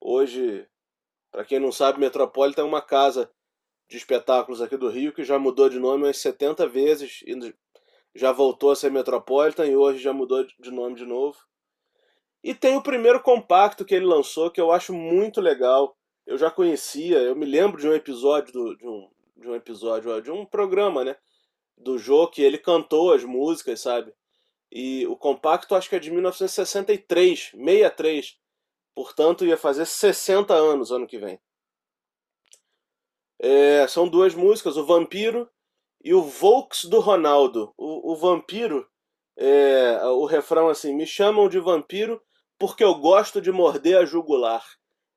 Hoje, 0.00 0.66
para 1.30 1.44
quem 1.44 1.58
não 1.58 1.70
sabe, 1.70 2.00
Metropolitan 2.00 2.62
é 2.62 2.64
uma 2.64 2.82
casa 2.82 3.30
de 3.88 3.96
espetáculos 3.96 4.62
aqui 4.62 4.76
do 4.76 4.88
Rio 4.88 5.12
que 5.12 5.24
já 5.24 5.38
mudou 5.38 5.68
de 5.68 5.78
nome 5.78 6.04
umas 6.04 6.18
70 6.18 6.66
vezes 6.68 7.22
e 7.26 7.34
já 8.14 8.32
voltou 8.32 8.70
a 8.70 8.76
ser 8.76 8.90
Metropolitan 8.90 9.66
e 9.66 9.76
hoje 9.76 9.98
já 9.98 10.12
mudou 10.12 10.44
de 10.44 10.70
nome 10.70 10.96
de 10.96 11.04
novo. 11.04 11.38
E 12.42 12.54
tem 12.54 12.76
o 12.76 12.82
primeiro 12.82 13.20
compacto 13.20 13.84
que 13.84 13.94
ele 13.94 14.04
lançou 14.04 14.50
que 14.50 14.60
eu 14.60 14.70
acho 14.70 14.92
muito 14.92 15.40
legal. 15.40 15.96
Eu 16.26 16.38
já 16.38 16.50
conhecia, 16.50 17.18
eu 17.18 17.34
me 17.34 17.46
lembro 17.46 17.80
de 17.80 17.88
um 17.88 17.92
episódio 17.92 18.52
do, 18.52 18.76
de 18.76 18.86
um 18.86 19.08
de 19.36 19.48
um 19.48 19.54
episódio 19.54 20.20
de 20.22 20.30
um 20.30 20.44
programa, 20.44 21.04
né, 21.04 21.16
do 21.76 21.98
jogo 21.98 22.30
que 22.30 22.42
ele 22.42 22.58
cantou 22.58 23.12
as 23.12 23.24
músicas, 23.24 23.80
sabe? 23.80 24.12
E 24.70 25.06
o 25.06 25.16
compacto 25.16 25.74
acho 25.74 25.88
que 25.88 25.96
é 25.96 26.00
de 26.00 26.10
1963, 26.10 27.50
63. 27.52 28.38
Portanto, 28.94 29.44
ia 29.44 29.56
fazer 29.56 29.86
60 29.86 30.54
anos 30.54 30.90
ano 30.90 31.06
que 31.06 31.18
vem. 31.18 31.38
É, 33.38 33.86
são 33.88 34.08
duas 34.08 34.34
músicas, 34.34 34.76
o 34.76 34.86
Vampiro 34.86 35.48
e 36.04 36.12
o 36.12 36.22
Volks 36.22 36.84
do 36.84 37.00
Ronaldo, 37.00 37.72
o, 37.78 38.12
o 38.12 38.16
vampiro, 38.16 38.86
é, 39.36 39.98
o 40.04 40.26
refrão 40.26 40.68
assim: 40.68 40.94
me 40.94 41.06
chamam 41.06 41.48
de 41.48 41.58
vampiro 41.58 42.20
porque 42.58 42.84
eu 42.84 42.94
gosto 42.94 43.40
de 43.40 43.50
morder 43.50 43.96
a 43.96 44.04
jugular. 44.04 44.62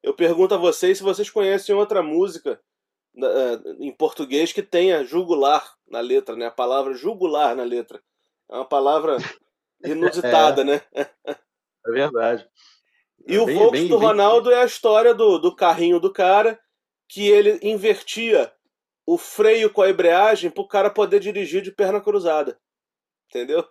Eu 0.02 0.14
pergunto 0.14 0.56
a 0.56 0.58
vocês 0.58 0.98
se 0.98 1.04
vocês 1.04 1.30
conhecem 1.30 1.76
outra 1.76 2.02
música 2.02 2.62
é, 3.18 3.86
em 3.86 3.92
português 3.92 4.54
que 4.54 4.64
tenha 4.64 5.04
jugular 5.04 5.76
na 5.86 6.00
letra, 6.00 6.36
né? 6.38 6.46
A 6.46 6.52
palavra 6.52 6.94
jugular 6.94 7.54
na 7.54 7.64
letra. 7.64 8.02
É 8.50 8.56
uma 8.56 8.66
palavra 8.66 9.18
inusitada, 9.84 10.62
é. 10.62 10.64
né? 10.64 10.82
É 10.96 11.92
verdade. 11.92 12.48
E 13.28 13.36
é 13.36 13.42
o 13.42 13.46
bem, 13.46 13.58
Volks 13.58 13.82
bem, 13.82 13.90
do 13.90 13.98
Ronaldo 13.98 14.50
bem... 14.50 14.58
é 14.58 14.62
a 14.62 14.66
história 14.66 15.14
do, 15.14 15.38
do 15.38 15.54
carrinho 15.54 16.00
do 16.00 16.14
cara 16.14 16.58
que 17.10 17.28
ele 17.28 17.60
invertia 17.62 18.54
o 19.08 19.18
freio 19.18 19.72
com 19.72 19.82
a 19.82 19.90
embreagem 19.90 20.52
para 20.52 20.62
o 20.62 20.68
cara 20.68 20.90
poder 20.90 21.22
dirigir 21.22 21.62
de 21.62 21.72
perna 21.72 22.02
cruzada. 22.02 22.60
Entendeu? 23.30 23.66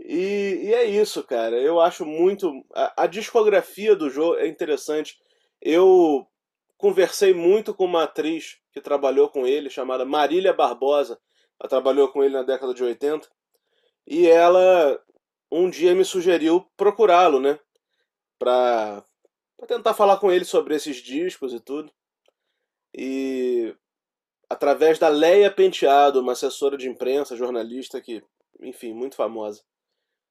E, 0.00 0.62
e, 0.64 0.74
é 0.74 0.84
isso, 0.84 1.22
cara. 1.22 1.56
Eu 1.56 1.80
acho 1.80 2.04
muito. 2.04 2.50
A, 2.74 3.04
a, 3.04 3.06
discografia 3.06 3.94
do 3.94 4.10
jogo 4.10 4.36
é 4.38 4.48
interessante. 4.48 5.16
Eu 5.60 6.26
conversei 6.76 7.32
muito 7.32 7.72
com 7.72 7.84
uma 7.84 8.04
atriz 8.04 8.58
que 8.72 8.80
trabalhou 8.80 9.28
com 9.28 9.46
ele, 9.46 9.70
chamada 9.70 10.04
Marília 10.04 10.52
Barbosa. 10.52 11.20
Ela 11.60 11.68
trabalhou 11.68 12.08
com 12.08 12.24
ele 12.24 12.34
na 12.34 12.42
década 12.42 12.74
de 12.74 12.82
80. 12.82 13.28
E 14.06 14.26
ela 14.26 15.00
um 15.50 15.70
dia 15.70 15.94
me 15.94 16.04
sugeriu 16.04 16.66
procurá-lo, 16.76 17.38
né? 17.38 17.58
Pra, 18.38 19.04
pra 19.56 19.66
tentar 19.66 19.94
falar 19.94 20.16
com 20.16 20.32
ele 20.32 20.44
sobre 20.44 20.74
esses 20.74 20.96
discos 20.96 21.52
e 21.52 21.60
tudo. 21.60 21.92
E 22.94 23.74
através 24.48 24.98
da 24.98 25.08
Leia 25.08 25.50
Penteado, 25.50 26.20
uma 26.20 26.32
assessora 26.32 26.76
de 26.76 26.88
imprensa, 26.88 27.36
jornalista 27.36 28.00
que, 28.00 28.22
enfim, 28.60 28.92
muito 28.92 29.16
famosa. 29.16 29.62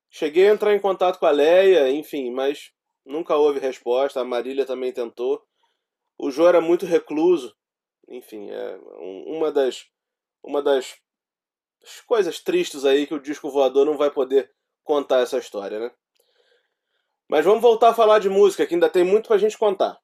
Cheguei 0.09 0.49
a 0.49 0.53
entrar 0.53 0.75
em 0.75 0.79
contato 0.79 1.19
com 1.19 1.25
a 1.25 1.31
Leia, 1.31 1.89
enfim, 1.91 2.31
mas 2.31 2.71
nunca 3.05 3.35
houve 3.35 3.59
resposta. 3.59 4.19
A 4.19 4.25
Marília 4.25 4.65
também 4.65 4.91
tentou. 4.91 5.43
O 6.17 6.31
João 6.31 6.49
era 6.49 6.61
muito 6.61 6.85
recluso. 6.85 7.55
Enfim, 8.07 8.49
é 8.49 8.79
uma 9.27 9.51
das 9.51 9.85
uma 10.43 10.61
das 10.61 10.97
coisas 12.07 12.39
tristes 12.39 12.85
aí 12.85 13.05
que 13.05 13.13
o 13.13 13.21
disco 13.21 13.49
voador 13.49 13.85
não 13.85 13.97
vai 13.97 14.09
poder 14.09 14.51
contar 14.83 15.19
essa 15.19 15.37
história, 15.37 15.79
né? 15.79 15.91
Mas 17.27 17.45
vamos 17.45 17.61
voltar 17.61 17.89
a 17.89 17.93
falar 17.93 18.19
de 18.19 18.29
música, 18.29 18.65
que 18.65 18.73
ainda 18.73 18.89
tem 18.89 19.03
muito 19.03 19.27
pra 19.27 19.37
gente 19.37 19.57
contar. 19.57 19.99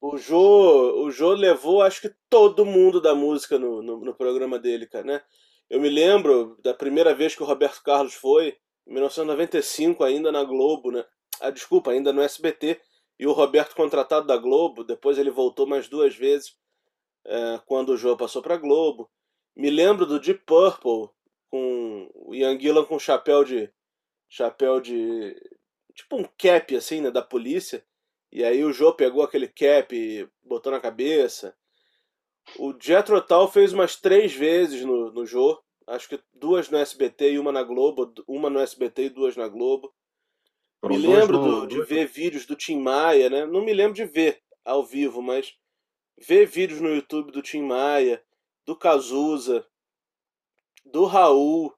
O 0.00 0.16
Jô, 0.18 1.04
o 1.04 1.10
Jô 1.10 1.32
levou, 1.32 1.82
acho 1.82 2.00
que 2.00 2.14
todo 2.30 2.64
mundo 2.64 3.00
da 3.00 3.14
música 3.14 3.58
no, 3.58 3.82
no, 3.82 3.98
no, 3.98 4.14
programa 4.14 4.58
dele, 4.58 4.86
cara, 4.86 5.04
né? 5.04 5.22
Eu 5.68 5.80
me 5.80 5.88
lembro 5.88 6.56
da 6.62 6.72
primeira 6.72 7.14
vez 7.14 7.34
que 7.34 7.42
o 7.42 7.46
Roberto 7.46 7.82
Carlos 7.82 8.14
foi, 8.14 8.56
em 8.86 8.92
1995, 8.92 10.04
ainda 10.04 10.30
na 10.30 10.44
Globo, 10.44 10.92
né? 10.92 11.04
Ah, 11.40 11.50
desculpa, 11.50 11.90
ainda 11.90 12.12
no 12.12 12.22
SBT. 12.22 12.80
E 13.18 13.26
o 13.26 13.32
Roberto 13.32 13.74
contratado 13.74 14.26
da 14.26 14.36
Globo, 14.36 14.84
depois 14.84 15.18
ele 15.18 15.30
voltou 15.30 15.66
mais 15.66 15.88
duas 15.88 16.14
vezes 16.14 16.56
é, 17.24 17.60
quando 17.66 17.90
o 17.90 17.96
Jô 17.96 18.16
passou 18.16 18.42
pra 18.42 18.56
Globo. 18.56 19.10
Me 19.56 19.70
lembro 19.70 20.06
do 20.06 20.20
Deep 20.20 20.44
Purple, 20.46 21.10
com 21.50 22.10
o 22.14 22.34
Ian 22.34 22.58
Gillan 22.60 22.84
com 22.84 22.98
chapéu 22.98 23.42
de. 23.42 23.72
chapéu 24.28 24.80
de. 24.80 25.34
tipo 25.94 26.16
um 26.16 26.24
cap, 26.38 26.76
assim, 26.76 27.00
né? 27.00 27.10
Da 27.10 27.22
polícia 27.22 27.84
e 28.36 28.44
aí 28.44 28.62
o 28.62 28.70
Joe 28.70 28.94
pegou 28.94 29.22
aquele 29.22 29.48
cap 29.48 29.96
e 29.96 30.28
botou 30.44 30.70
na 30.70 30.78
cabeça. 30.78 31.56
O 32.58 32.74
Jethro 32.78 33.18
Tull 33.22 33.48
fez 33.48 33.72
umas 33.72 33.96
três 33.96 34.34
vezes 34.34 34.84
no, 34.84 35.10
no 35.10 35.24
Joe. 35.24 35.56
Acho 35.86 36.06
que 36.06 36.20
duas 36.34 36.68
no 36.68 36.76
SBT 36.76 37.32
e 37.32 37.38
uma 37.38 37.50
na 37.50 37.62
Globo. 37.62 38.12
Uma 38.28 38.50
no 38.50 38.60
SBT 38.60 39.04
e 39.04 39.08
duas 39.08 39.38
na 39.38 39.48
Globo. 39.48 39.90
me 40.84 40.98
lembro 40.98 41.38
do, 41.38 41.66
de 41.66 41.80
ver 41.84 42.06
vídeos 42.08 42.44
do 42.44 42.54
Tim 42.54 42.78
Maia, 42.78 43.30
né? 43.30 43.46
Não 43.46 43.64
me 43.64 43.72
lembro 43.72 43.94
de 43.94 44.04
ver 44.04 44.42
ao 44.62 44.84
vivo, 44.84 45.22
mas 45.22 45.54
ver 46.18 46.44
vídeos 46.44 46.78
no 46.78 46.94
YouTube 46.94 47.32
do 47.32 47.40
Tim 47.40 47.62
Maia, 47.62 48.22
do 48.66 48.76
Cazuza, 48.76 49.66
do 50.84 51.06
Raul. 51.06 51.72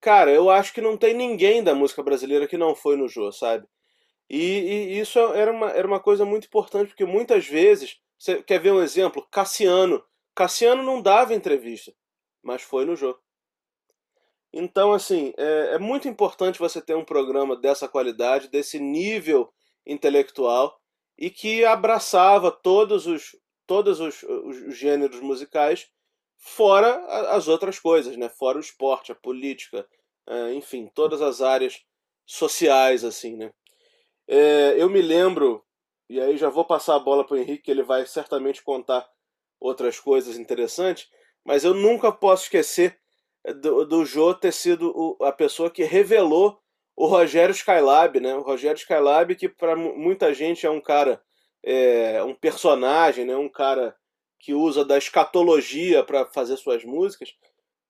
Cara, 0.00 0.30
eu 0.30 0.50
acho 0.50 0.72
que 0.72 0.80
não 0.80 0.96
tem 0.96 1.14
ninguém 1.14 1.64
da 1.64 1.74
música 1.74 2.00
brasileira 2.00 2.46
que 2.46 2.56
não 2.56 2.76
foi 2.76 2.96
no 2.96 3.08
Jô, 3.08 3.32
sabe? 3.32 3.66
E, 4.28 4.40
e, 4.40 5.00
isso 5.00 5.18
era 5.18 5.50
uma, 5.50 5.70
era 5.70 5.86
uma 5.86 6.00
coisa 6.00 6.24
muito 6.24 6.46
importante, 6.46 6.88
porque 6.88 7.04
muitas 7.04 7.46
vezes, 7.46 7.98
você 8.18 8.42
quer 8.42 8.60
ver 8.60 8.72
um 8.72 8.82
exemplo? 8.82 9.26
Cassiano. 9.30 10.04
Cassiano 10.34 10.82
não 10.82 11.00
dava 11.00 11.34
entrevista, 11.34 11.92
mas 12.42 12.62
foi 12.62 12.84
no 12.84 12.94
jogo. 12.94 13.18
Então, 14.52 14.92
assim, 14.92 15.32
é, 15.36 15.74
é 15.74 15.78
muito 15.78 16.08
importante 16.08 16.58
você 16.58 16.80
ter 16.80 16.94
um 16.94 17.04
programa 17.04 17.56
dessa 17.56 17.88
qualidade, 17.88 18.48
desse 18.48 18.78
nível 18.78 19.52
intelectual, 19.86 20.78
e 21.16 21.30
que 21.30 21.64
abraçava 21.64 22.50
todos 22.50 23.06
os, 23.06 23.36
todos 23.66 24.00
os, 24.00 24.22
os 24.22 24.76
gêneros 24.76 25.20
musicais, 25.20 25.90
fora 26.38 27.04
as 27.34 27.48
outras 27.48 27.78
coisas, 27.78 28.16
né? 28.16 28.28
fora 28.28 28.58
o 28.58 28.60
esporte, 28.60 29.10
a 29.10 29.14
política, 29.14 29.86
é, 30.26 30.54
enfim, 30.54 30.88
todas 30.94 31.20
as 31.20 31.42
áreas 31.42 31.82
sociais, 32.24 33.04
assim, 33.04 33.36
né? 33.36 33.52
É, 34.28 34.74
eu 34.76 34.90
me 34.90 35.00
lembro, 35.00 35.64
e 36.08 36.20
aí 36.20 36.36
já 36.36 36.50
vou 36.50 36.64
passar 36.64 36.94
a 36.96 37.00
bola 37.00 37.26
para 37.26 37.34
o 37.34 37.38
Henrique, 37.38 37.62
que 37.64 37.70
ele 37.70 37.82
vai 37.82 38.04
certamente 38.06 38.62
contar 38.62 39.08
outras 39.58 39.98
coisas 39.98 40.38
interessantes, 40.38 41.08
mas 41.44 41.64
eu 41.64 41.72
nunca 41.72 42.12
posso 42.12 42.44
esquecer 42.44 42.98
do, 43.60 43.86
do 43.86 44.04
Jô 44.04 44.34
ter 44.34 44.52
sido 44.52 44.92
o, 44.94 45.24
a 45.24 45.32
pessoa 45.32 45.70
que 45.70 45.82
revelou 45.82 46.60
o 46.94 47.06
Rogério 47.06 47.54
Skylab, 47.54 48.20
né? 48.20 48.34
O 48.34 48.42
Rogério 48.42 48.76
Skylab, 48.76 49.34
que 49.34 49.48
para 49.48 49.74
muita 49.76 50.34
gente 50.34 50.66
é 50.66 50.70
um 50.70 50.80
cara, 50.80 51.22
é, 51.62 52.22
um 52.22 52.34
personagem, 52.34 53.24
né? 53.24 53.36
Um 53.36 53.48
cara 53.48 53.96
que 54.38 54.52
usa 54.52 54.84
da 54.84 54.98
escatologia 54.98 56.04
para 56.04 56.26
fazer 56.26 56.56
suas 56.56 56.84
músicas, 56.84 57.34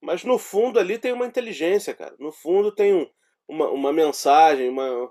mas 0.01 0.23
no 0.23 0.37
fundo 0.37 0.79
ali 0.79 0.97
tem 0.97 1.11
uma 1.11 1.25
inteligência, 1.25 1.93
cara. 1.93 2.15
No 2.17 2.31
fundo 2.31 2.71
tem 2.71 2.93
um, 2.93 3.09
uma, 3.47 3.69
uma 3.69 3.93
mensagem, 3.93 4.69
uma, 4.69 5.09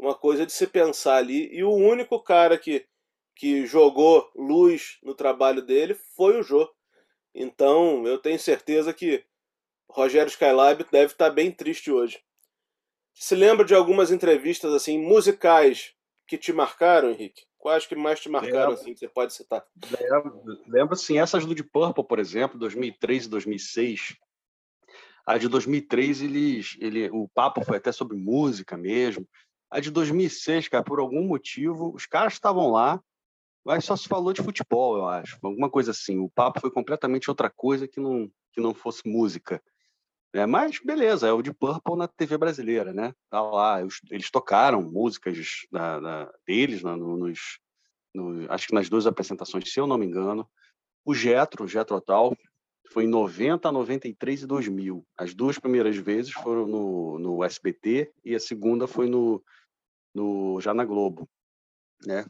uma 0.00 0.14
coisa 0.14 0.46
de 0.46 0.52
se 0.52 0.66
pensar 0.66 1.16
ali. 1.16 1.54
E 1.54 1.62
o 1.62 1.72
único 1.72 2.18
cara 2.20 2.58
que, 2.58 2.86
que 3.36 3.66
jogou 3.66 4.30
luz 4.34 4.98
no 5.02 5.14
trabalho 5.14 5.60
dele 5.60 5.94
foi 6.16 6.40
o 6.40 6.42
Jô. 6.42 6.68
Então 7.34 8.06
eu 8.06 8.18
tenho 8.18 8.38
certeza 8.38 8.92
que 8.94 9.24
Rogério 9.88 10.30
Skylab 10.30 10.84
deve 10.90 11.12
estar 11.12 11.30
bem 11.30 11.52
triste 11.52 11.92
hoje. 11.92 12.20
Se 13.14 13.34
lembra 13.34 13.64
de 13.64 13.74
algumas 13.74 14.10
entrevistas 14.10 14.72
assim 14.72 14.98
musicais 14.98 15.94
que 16.26 16.38
te 16.38 16.52
marcaram, 16.52 17.10
Henrique? 17.10 17.42
Quais 17.58 17.86
que 17.86 17.94
mais 17.94 18.18
te 18.18 18.28
marcaram, 18.30 18.70
lembro, 18.70 18.74
assim, 18.74 18.94
que 18.94 19.00
você 19.00 19.08
pode 19.08 19.34
citar? 19.34 19.62
Lembro, 20.00 20.42
lembro 20.66 20.96
sim, 20.96 21.18
essas 21.18 21.44
do 21.44 21.54
Deep 21.54 21.68
Purple, 21.70 22.06
por 22.06 22.18
exemplo, 22.18 22.58
2003 22.58 23.26
e 23.26 23.28
2006. 23.28 24.16
A 25.26 25.36
de 25.36 25.46
2003, 25.46 26.22
eles, 26.22 26.76
ele, 26.80 27.10
o 27.10 27.28
papo 27.28 27.62
foi 27.62 27.76
até 27.76 27.92
sobre 27.92 28.16
música 28.16 28.78
mesmo. 28.78 29.28
A 29.70 29.78
de 29.80 29.90
2006, 29.90 30.68
cara, 30.68 30.82
por 30.82 30.98
algum 30.98 31.22
motivo, 31.22 31.94
os 31.94 32.04
caras 32.04 32.32
estavam 32.32 32.70
lá, 32.70 33.00
mas 33.64 33.84
só 33.84 33.94
se 33.94 34.08
falou 34.08 34.32
de 34.32 34.42
futebol, 34.42 34.96
eu 34.96 35.08
acho. 35.08 35.38
Alguma 35.42 35.70
coisa 35.70 35.92
assim. 35.92 36.18
O 36.18 36.28
papo 36.28 36.60
foi 36.60 36.70
completamente 36.70 37.30
outra 37.30 37.48
coisa 37.48 37.86
que 37.86 38.00
não, 38.00 38.30
que 38.52 38.60
não 38.60 38.74
fosse 38.74 39.06
música. 39.06 39.62
É, 40.32 40.46
mas 40.46 40.78
beleza, 40.84 41.26
é 41.26 41.32
o 41.32 41.42
de 41.42 41.52
Purple 41.52 41.96
na 41.96 42.06
TV 42.06 42.38
brasileira, 42.38 42.92
né? 42.92 43.12
Tá 43.28 43.42
lá, 43.42 43.80
eles, 44.10 44.30
tocaram 44.30 44.80
músicas 44.80 45.66
da, 45.70 45.98
da, 45.98 46.32
deles 46.46 46.82
na, 46.82 46.96
no, 46.96 47.16
nos, 47.16 47.58
no, 48.14 48.50
acho 48.50 48.68
que 48.68 48.74
nas 48.74 48.88
duas 48.88 49.06
apresentações, 49.06 49.72
se 49.72 49.80
eu 49.80 49.86
não 49.86 49.98
me 49.98 50.06
engano. 50.06 50.48
O 51.04 51.14
Getro, 51.14 51.64
o 51.64 51.68
Getro 51.68 52.00
Tal, 52.00 52.36
foi 52.92 53.04
em 53.04 53.08
90, 53.08 53.70
93 53.72 54.42
e 54.42 54.46
2000. 54.46 55.06
As 55.16 55.34
duas 55.34 55.58
primeiras 55.58 55.96
vezes 55.96 56.32
foram 56.32 56.66
no, 56.66 57.18
no 57.18 57.44
SBT 57.44 58.12
e 58.24 58.34
a 58.34 58.40
segunda 58.40 58.86
foi 58.86 59.08
no, 59.08 59.42
no, 60.14 60.60
já 60.60 60.74
na 60.74 60.84
Globo, 60.84 61.28
né? 62.06 62.24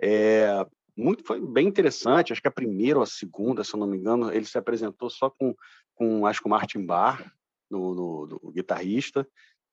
É, 0.00 0.66
muito 0.96 1.24
foi 1.24 1.40
bem 1.40 1.68
interessante. 1.68 2.32
Acho 2.32 2.42
que 2.42 2.48
a 2.48 2.52
primeira 2.52 2.98
ou 2.98 3.02
a 3.02 3.06
segunda, 3.06 3.62
se 3.62 3.74
eu 3.74 3.80
não 3.80 3.86
me 3.86 3.96
engano, 3.96 4.32
ele 4.32 4.46
se 4.46 4.58
apresentou 4.58 5.10
só 5.10 5.30
com, 5.30 5.54
com 5.94 6.26
acho 6.26 6.40
que 6.40 6.46
o 6.46 6.50
Martin 6.50 6.84
Barr, 6.84 7.32
no, 7.70 8.26
no, 8.26 8.52
guitarrista, 8.52 9.28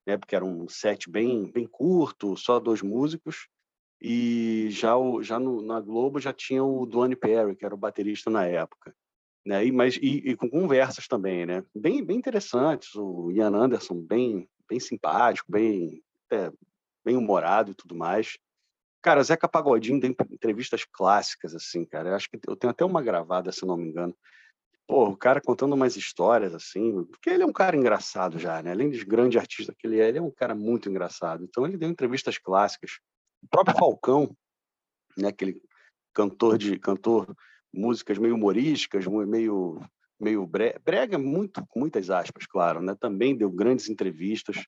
né? 0.06 0.16
Porque 0.16 0.34
era 0.34 0.44
um 0.44 0.68
set 0.68 1.08
bem 1.08 1.50
bem 1.50 1.66
curto, 1.66 2.36
só 2.36 2.58
dois 2.58 2.82
músicos. 2.82 3.48
E 4.00 4.68
já 4.70 4.96
o, 4.96 5.22
já 5.22 5.38
no, 5.38 5.62
na 5.62 5.80
Globo 5.80 6.20
já 6.20 6.32
tinha 6.32 6.62
o 6.62 6.84
Duane 6.84 7.16
Perry, 7.16 7.56
que 7.56 7.64
era 7.64 7.74
o 7.74 7.78
baterista 7.78 8.28
na 8.28 8.44
época. 8.44 8.94
Né? 9.46 9.66
E, 9.66 9.72
mas, 9.72 9.96
e, 9.96 10.30
e, 10.30 10.36
com 10.36 10.48
conversas 10.48 11.06
também, 11.06 11.46
né? 11.46 11.64
Bem, 11.74 12.04
bem 12.04 12.18
interessantes. 12.18 12.94
O 12.94 13.30
Ian 13.30 13.54
Anderson, 13.54 13.94
bem, 13.94 14.48
bem 14.68 14.80
simpático, 14.80 15.50
bem, 15.50 16.02
é, 16.30 16.50
bem 17.04 17.16
humorado 17.16 17.70
e 17.72 17.74
tudo 17.74 17.94
mais. 17.94 18.38
Cara, 19.02 19.22
Zeca 19.22 19.46
Pagodinho 19.46 20.00
tem 20.00 20.16
entrevistas 20.30 20.84
clássicas, 20.84 21.54
assim, 21.54 21.84
cara. 21.84 22.08
Eu 22.08 22.14
acho 22.14 22.30
que 22.30 22.38
eu 22.48 22.56
tenho 22.56 22.70
até 22.70 22.84
uma 22.84 23.02
gravada, 23.02 23.52
se 23.52 23.66
não 23.66 23.76
me 23.76 23.88
engano. 23.88 24.16
pô, 24.86 25.08
o 25.08 25.16
cara 25.16 25.40
contando 25.40 25.74
umas 25.74 25.96
histórias 25.96 26.54
assim, 26.54 27.04
porque 27.06 27.30
ele 27.30 27.42
é 27.42 27.46
um 27.46 27.52
cara 27.52 27.76
engraçado 27.76 28.38
já, 28.38 28.62
né? 28.62 28.70
Além 28.72 28.90
de 28.90 29.04
grande 29.04 29.38
artista 29.38 29.74
que 29.76 29.86
ele 29.86 30.00
é, 30.00 30.08
ele 30.08 30.18
é 30.18 30.22
um 30.22 30.30
cara 30.30 30.54
muito 30.54 30.88
engraçado. 30.88 31.44
Então 31.44 31.66
ele 31.66 31.76
deu 31.76 31.88
entrevistas 31.88 32.38
clássicas. 32.38 32.98
O 33.42 33.48
próprio 33.48 33.76
Falcão, 33.76 34.34
né, 35.16 35.28
aquele 35.28 35.60
cantor 36.14 36.58
de 36.58 36.78
cantor 36.78 37.34
músicas 37.72 38.18
meio 38.18 38.34
humorísticas, 38.34 39.06
meio 39.06 39.80
meio 40.20 40.46
brega, 40.46 41.18
muito 41.18 41.66
com 41.66 41.80
muitas 41.80 42.08
aspas, 42.08 42.46
claro, 42.46 42.80
né? 42.80 42.94
Também 42.98 43.36
deu 43.36 43.50
grandes 43.50 43.88
entrevistas. 43.88 44.64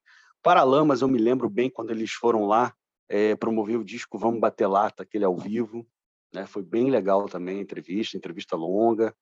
Paralamas, 0.47 1.03
eu 1.03 1.09
me 1.09 1.19
lembro 1.19 1.51
bem 1.51 1.69
quando 1.69 1.91
eles 1.91 2.13
foram 2.13 2.47
lá 2.47 2.73
é, 3.09 3.35
promover 3.35 3.81
o 3.81 3.85
disco 3.85 4.17
Vamos 4.17 4.39
Bater 4.39 4.71
Lata, 4.71 5.03
aquele 5.03 5.25
ao 5.25 5.37
vivo, 5.37 5.85
né? 6.33 6.47
Foi 6.47 6.63
bem 6.63 6.89
legal 6.89 7.29
também 7.29 7.59
a 7.59 7.61
entrevista, 7.61 8.17
entrevista 8.17 8.55
longa. 8.55 9.13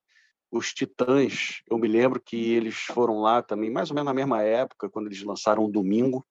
Os 0.51 0.71
Titãs, 0.71 1.63
eu 1.67 1.79
me 1.79 1.87
lembro 1.87 2.21
que 2.21 2.53
eles 2.53 2.75
foram 2.75 3.21
lá 3.21 3.41
também, 3.41 3.71
mais 3.71 3.89
ou 3.89 3.95
menos 3.95 4.05
na 4.05 4.13
mesma 4.13 4.43
época, 4.43 4.87
quando 4.87 5.07
eles 5.07 5.23
lançaram 5.23 5.65
um 5.65 5.71
Domingo, 5.71 6.23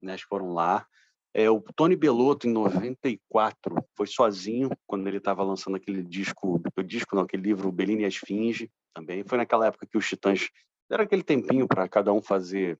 né? 0.00 0.12
Eles 0.12 0.22
foram 0.22 0.52
lá. 0.52 0.86
É, 1.34 1.50
o 1.50 1.60
Tony 1.74 1.96
Belotto, 1.96 2.46
em 2.46 2.52
94, 2.52 3.84
foi 3.96 4.06
sozinho, 4.06 4.70
quando 4.86 5.08
ele 5.08 5.16
estava 5.16 5.42
lançando 5.42 5.74
aquele 5.74 6.04
disco, 6.04 6.62
o 6.76 6.82
disco 6.84 7.16
não, 7.16 7.24
aquele 7.24 7.42
livro 7.42 7.72
Bellini 7.72 8.02
e 8.02 8.04
a 8.04 8.08
Esfinge, 8.08 8.70
também. 8.94 9.24
Foi 9.24 9.38
naquela 9.38 9.66
época 9.66 9.88
que 9.90 9.98
os 9.98 10.08
Titãs 10.08 10.50
era 10.88 11.02
aquele 11.02 11.24
tempinho 11.24 11.66
para 11.66 11.88
cada 11.88 12.12
um 12.12 12.22
fazer 12.22 12.78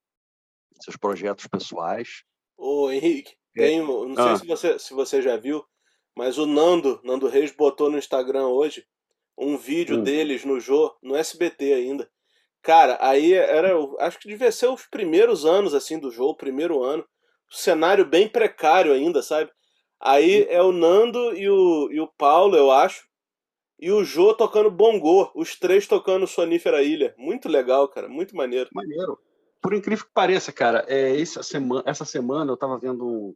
seus 0.85 0.97
projetos 0.97 1.47
pessoais. 1.47 2.23
Ô, 2.57 2.91
Henrique, 2.91 3.35
é. 3.57 3.63
tem, 3.63 3.81
não 3.81 4.15
sei 4.15 4.25
ah. 4.25 4.37
se, 4.37 4.47
você, 4.47 4.79
se 4.79 4.95
você 4.95 5.23
já 5.23 5.37
viu, 5.37 5.65
mas 6.17 6.39
o 6.39 6.47
Nando, 6.47 7.01
Nando 7.05 7.29
Reis, 7.29 7.51
botou 7.51 7.91
no 7.91 7.99
Instagram 7.99 8.47
hoje 8.49 8.85
um 9.39 9.57
vídeo 9.57 9.99
hum. 9.99 10.03
deles 10.03 10.45
no 10.45 10.61
Jô, 10.61 10.95
no 11.03 11.17
SBT 11.17 11.73
ainda. 11.73 12.09
Cara, 12.63 12.99
aí 13.01 13.33
era, 13.33 13.75
acho 14.01 14.19
que 14.19 14.29
devia 14.29 14.53
ser 14.53 14.69
os 14.69 14.87
primeiros 14.87 15.47
anos 15.47 15.73
assim 15.73 15.99
do 15.99 16.11
Jô, 16.11 16.31
o 16.31 16.37
primeiro 16.37 16.83
ano. 16.83 17.05
cenário 17.51 18.05
bem 18.05 18.29
precário 18.29 18.93
ainda, 18.93 19.23
sabe? 19.23 19.51
Aí 19.99 20.43
hum. 20.43 20.47
é 20.51 20.63
o 20.63 20.73
Nando 20.73 21.35
e 21.37 21.49
o, 21.49 21.91
e 21.91 22.01
o 22.01 22.07
Paulo, 22.07 22.57
eu 22.57 22.71
acho, 22.71 23.09
e 23.81 23.91
o 23.91 24.05
Jô 24.05 24.35
tocando 24.35 24.71
bongô, 24.71 25.31
os 25.35 25.59
três 25.59 25.87
tocando 25.87 26.27
Sonífera 26.27 26.83
Ilha. 26.83 27.15
Muito 27.17 27.49
legal, 27.49 27.89
cara, 27.89 28.09
muito 28.09 28.37
maneiro. 28.37 28.69
Maneiro. 28.75 29.19
Por 29.61 29.75
incrível 29.75 30.05
que 30.07 30.13
pareça, 30.13 30.53
cara, 30.53 30.85
é, 30.89 31.21
essa, 31.21 31.43
semana, 31.43 31.83
essa 31.87 32.05
semana 32.05 32.51
eu 32.51 32.55
estava 32.55 32.79
vendo 32.79 33.07
um, 33.07 33.35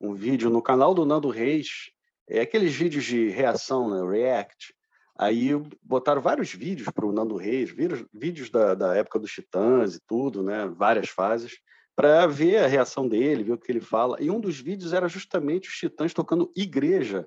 um, 0.00 0.14
vídeo 0.14 0.48
no 0.48 0.62
canal 0.62 0.94
do 0.94 1.04
Nando 1.04 1.28
Reis, 1.28 1.90
é, 2.28 2.40
aqueles 2.40 2.74
vídeos 2.74 3.04
de 3.04 3.28
reação, 3.30 3.90
né, 3.90 4.08
React. 4.08 4.74
Aí 5.18 5.50
botaram 5.82 6.20
vários 6.20 6.52
vídeos 6.52 6.88
para 6.90 7.06
o 7.06 7.12
Nando 7.12 7.36
Reis, 7.36 7.70
vídeos, 7.70 8.04
vídeos 8.12 8.50
da, 8.50 8.74
da 8.74 8.94
época 8.94 9.18
dos 9.18 9.32
Titãs 9.32 9.96
e 9.96 10.00
tudo, 10.06 10.42
né, 10.42 10.66
várias 10.68 11.08
fases, 11.08 11.58
para 11.96 12.26
ver 12.26 12.58
a 12.58 12.66
reação 12.66 13.08
dele, 13.08 13.42
ver 13.42 13.54
o 13.54 13.58
que 13.58 13.72
ele 13.72 13.80
fala. 13.80 14.22
E 14.22 14.30
um 14.30 14.38
dos 14.38 14.60
vídeos 14.60 14.92
era 14.92 15.08
justamente 15.08 15.68
os 15.68 15.74
Titãs 15.74 16.12
tocando 16.12 16.52
Igreja, 16.54 17.26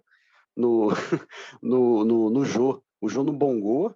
no, 0.56 0.90
no, 1.62 2.06
no, 2.06 2.30
no 2.30 2.46
Jô, 2.46 2.82
o 3.02 3.10
Jô 3.10 3.24
no 3.24 3.34
bongô, 3.34 3.94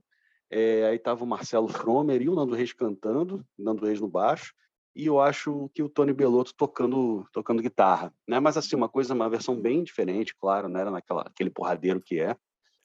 é, 0.54 0.86
aí 0.86 0.98
estava 0.98 1.24
o 1.24 1.28
Marcelo 1.28 1.68
Fromer 1.68 2.22
e 2.22 2.30
o 2.30 2.36
Nando 2.36 2.54
Reis 2.54 2.72
cantando, 2.72 3.44
Nando 3.58 3.86
Reis 3.86 4.00
no 4.00 4.08
baixo, 4.08 4.54
e 4.96 5.08
eu 5.08 5.20
acho 5.20 5.72
que 5.74 5.82
o 5.82 5.90
Tony 5.90 6.14
Belotto 6.14 6.54
tocando 6.56 7.28
tocando 7.34 7.64
guitarra, 7.64 8.14
né? 8.28 8.40
Mas 8.40 8.56
assim, 8.56 8.76
uma 8.76 8.88
coisa, 8.88 9.16
uma 9.16 9.28
versão 9.28 9.60
bem 9.60 9.84
diferente, 9.84 10.36
claro, 10.36 10.70
não 10.70 10.80
era 10.80 10.92
naquela 10.92 11.24
aquele 11.24 11.50
porradeiro 11.50 12.00
que 12.00 12.20
é. 12.20 12.38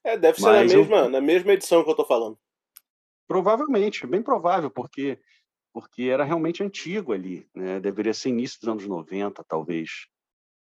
É, 0.03 0.17
deve 0.17 0.39
ser 0.39 0.47
na 0.47 0.63
mesma, 0.63 0.97
eu... 0.97 1.09
na 1.09 1.21
mesma 1.21 1.53
edição 1.53 1.83
que 1.83 1.91
eu 1.91 1.95
tô 1.95 2.03
falando. 2.03 2.39
Provavelmente, 3.27 4.07
bem 4.07 4.23
provável, 4.23 4.71
porque 4.71 5.19
porque 5.71 6.03
era 6.03 6.23
realmente 6.23 6.63
antigo 6.63 7.13
ali, 7.13 7.47
né? 7.53 7.79
Deveria 7.79 8.15
ser 8.15 8.29
início 8.29 8.59
dos 8.59 8.69
anos 8.69 8.87
90, 8.87 9.43
talvez. 9.43 10.07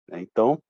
Né? 0.06 0.20
Então, 0.20 0.62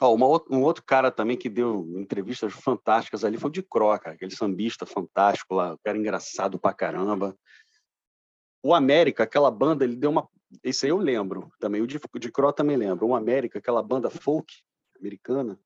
Uma, 0.00 0.26
um 0.50 0.62
outro 0.62 0.84
cara 0.84 1.10
também 1.10 1.36
que 1.36 1.48
deu 1.48 1.86
entrevistas 1.96 2.52
fantásticas 2.52 3.24
ali 3.24 3.38
foi 3.38 3.48
o 3.48 3.52
de 3.52 3.62
Cro, 3.62 3.98
cara, 3.98 4.14
aquele 4.14 4.34
sambista 4.34 4.84
fantástico 4.84 5.54
lá, 5.54 5.72
o 5.72 5.78
cara 5.78 5.96
engraçado 5.96 6.58
pra 6.58 6.74
caramba. 6.74 7.36
O 8.62 8.74
América, 8.74 9.22
aquela 9.22 9.50
banda, 9.50 9.84
ele 9.84 9.96
deu 9.96 10.10
uma. 10.10 10.28
Esse 10.62 10.86
aí 10.86 10.90
eu 10.90 10.98
lembro 10.98 11.50
também, 11.58 11.80
o 11.80 11.86
de, 11.86 11.98
de 12.18 12.32
Cro 12.32 12.52
também 12.52 12.76
lembro. 12.76 13.06
O 13.06 13.14
América, 13.14 13.58
aquela 13.58 13.82
banda 13.82 14.10
folk 14.10 14.52
americana, 14.98 15.58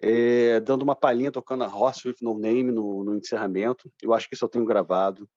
é, 0.00 0.60
dando 0.60 0.82
uma 0.82 0.94
palhinha 0.94 1.32
tocando 1.32 1.64
a 1.64 1.66
Horse 1.66 2.06
with 2.06 2.16
No 2.20 2.38
Name 2.38 2.70
no, 2.70 3.02
no, 3.02 3.16
encerramento. 3.16 3.90
Eu 4.02 4.12
acho 4.12 4.28
que 4.28 4.34
isso 4.34 4.44
eu 4.44 4.48
tenho 4.48 4.64
gravado. 4.64 5.28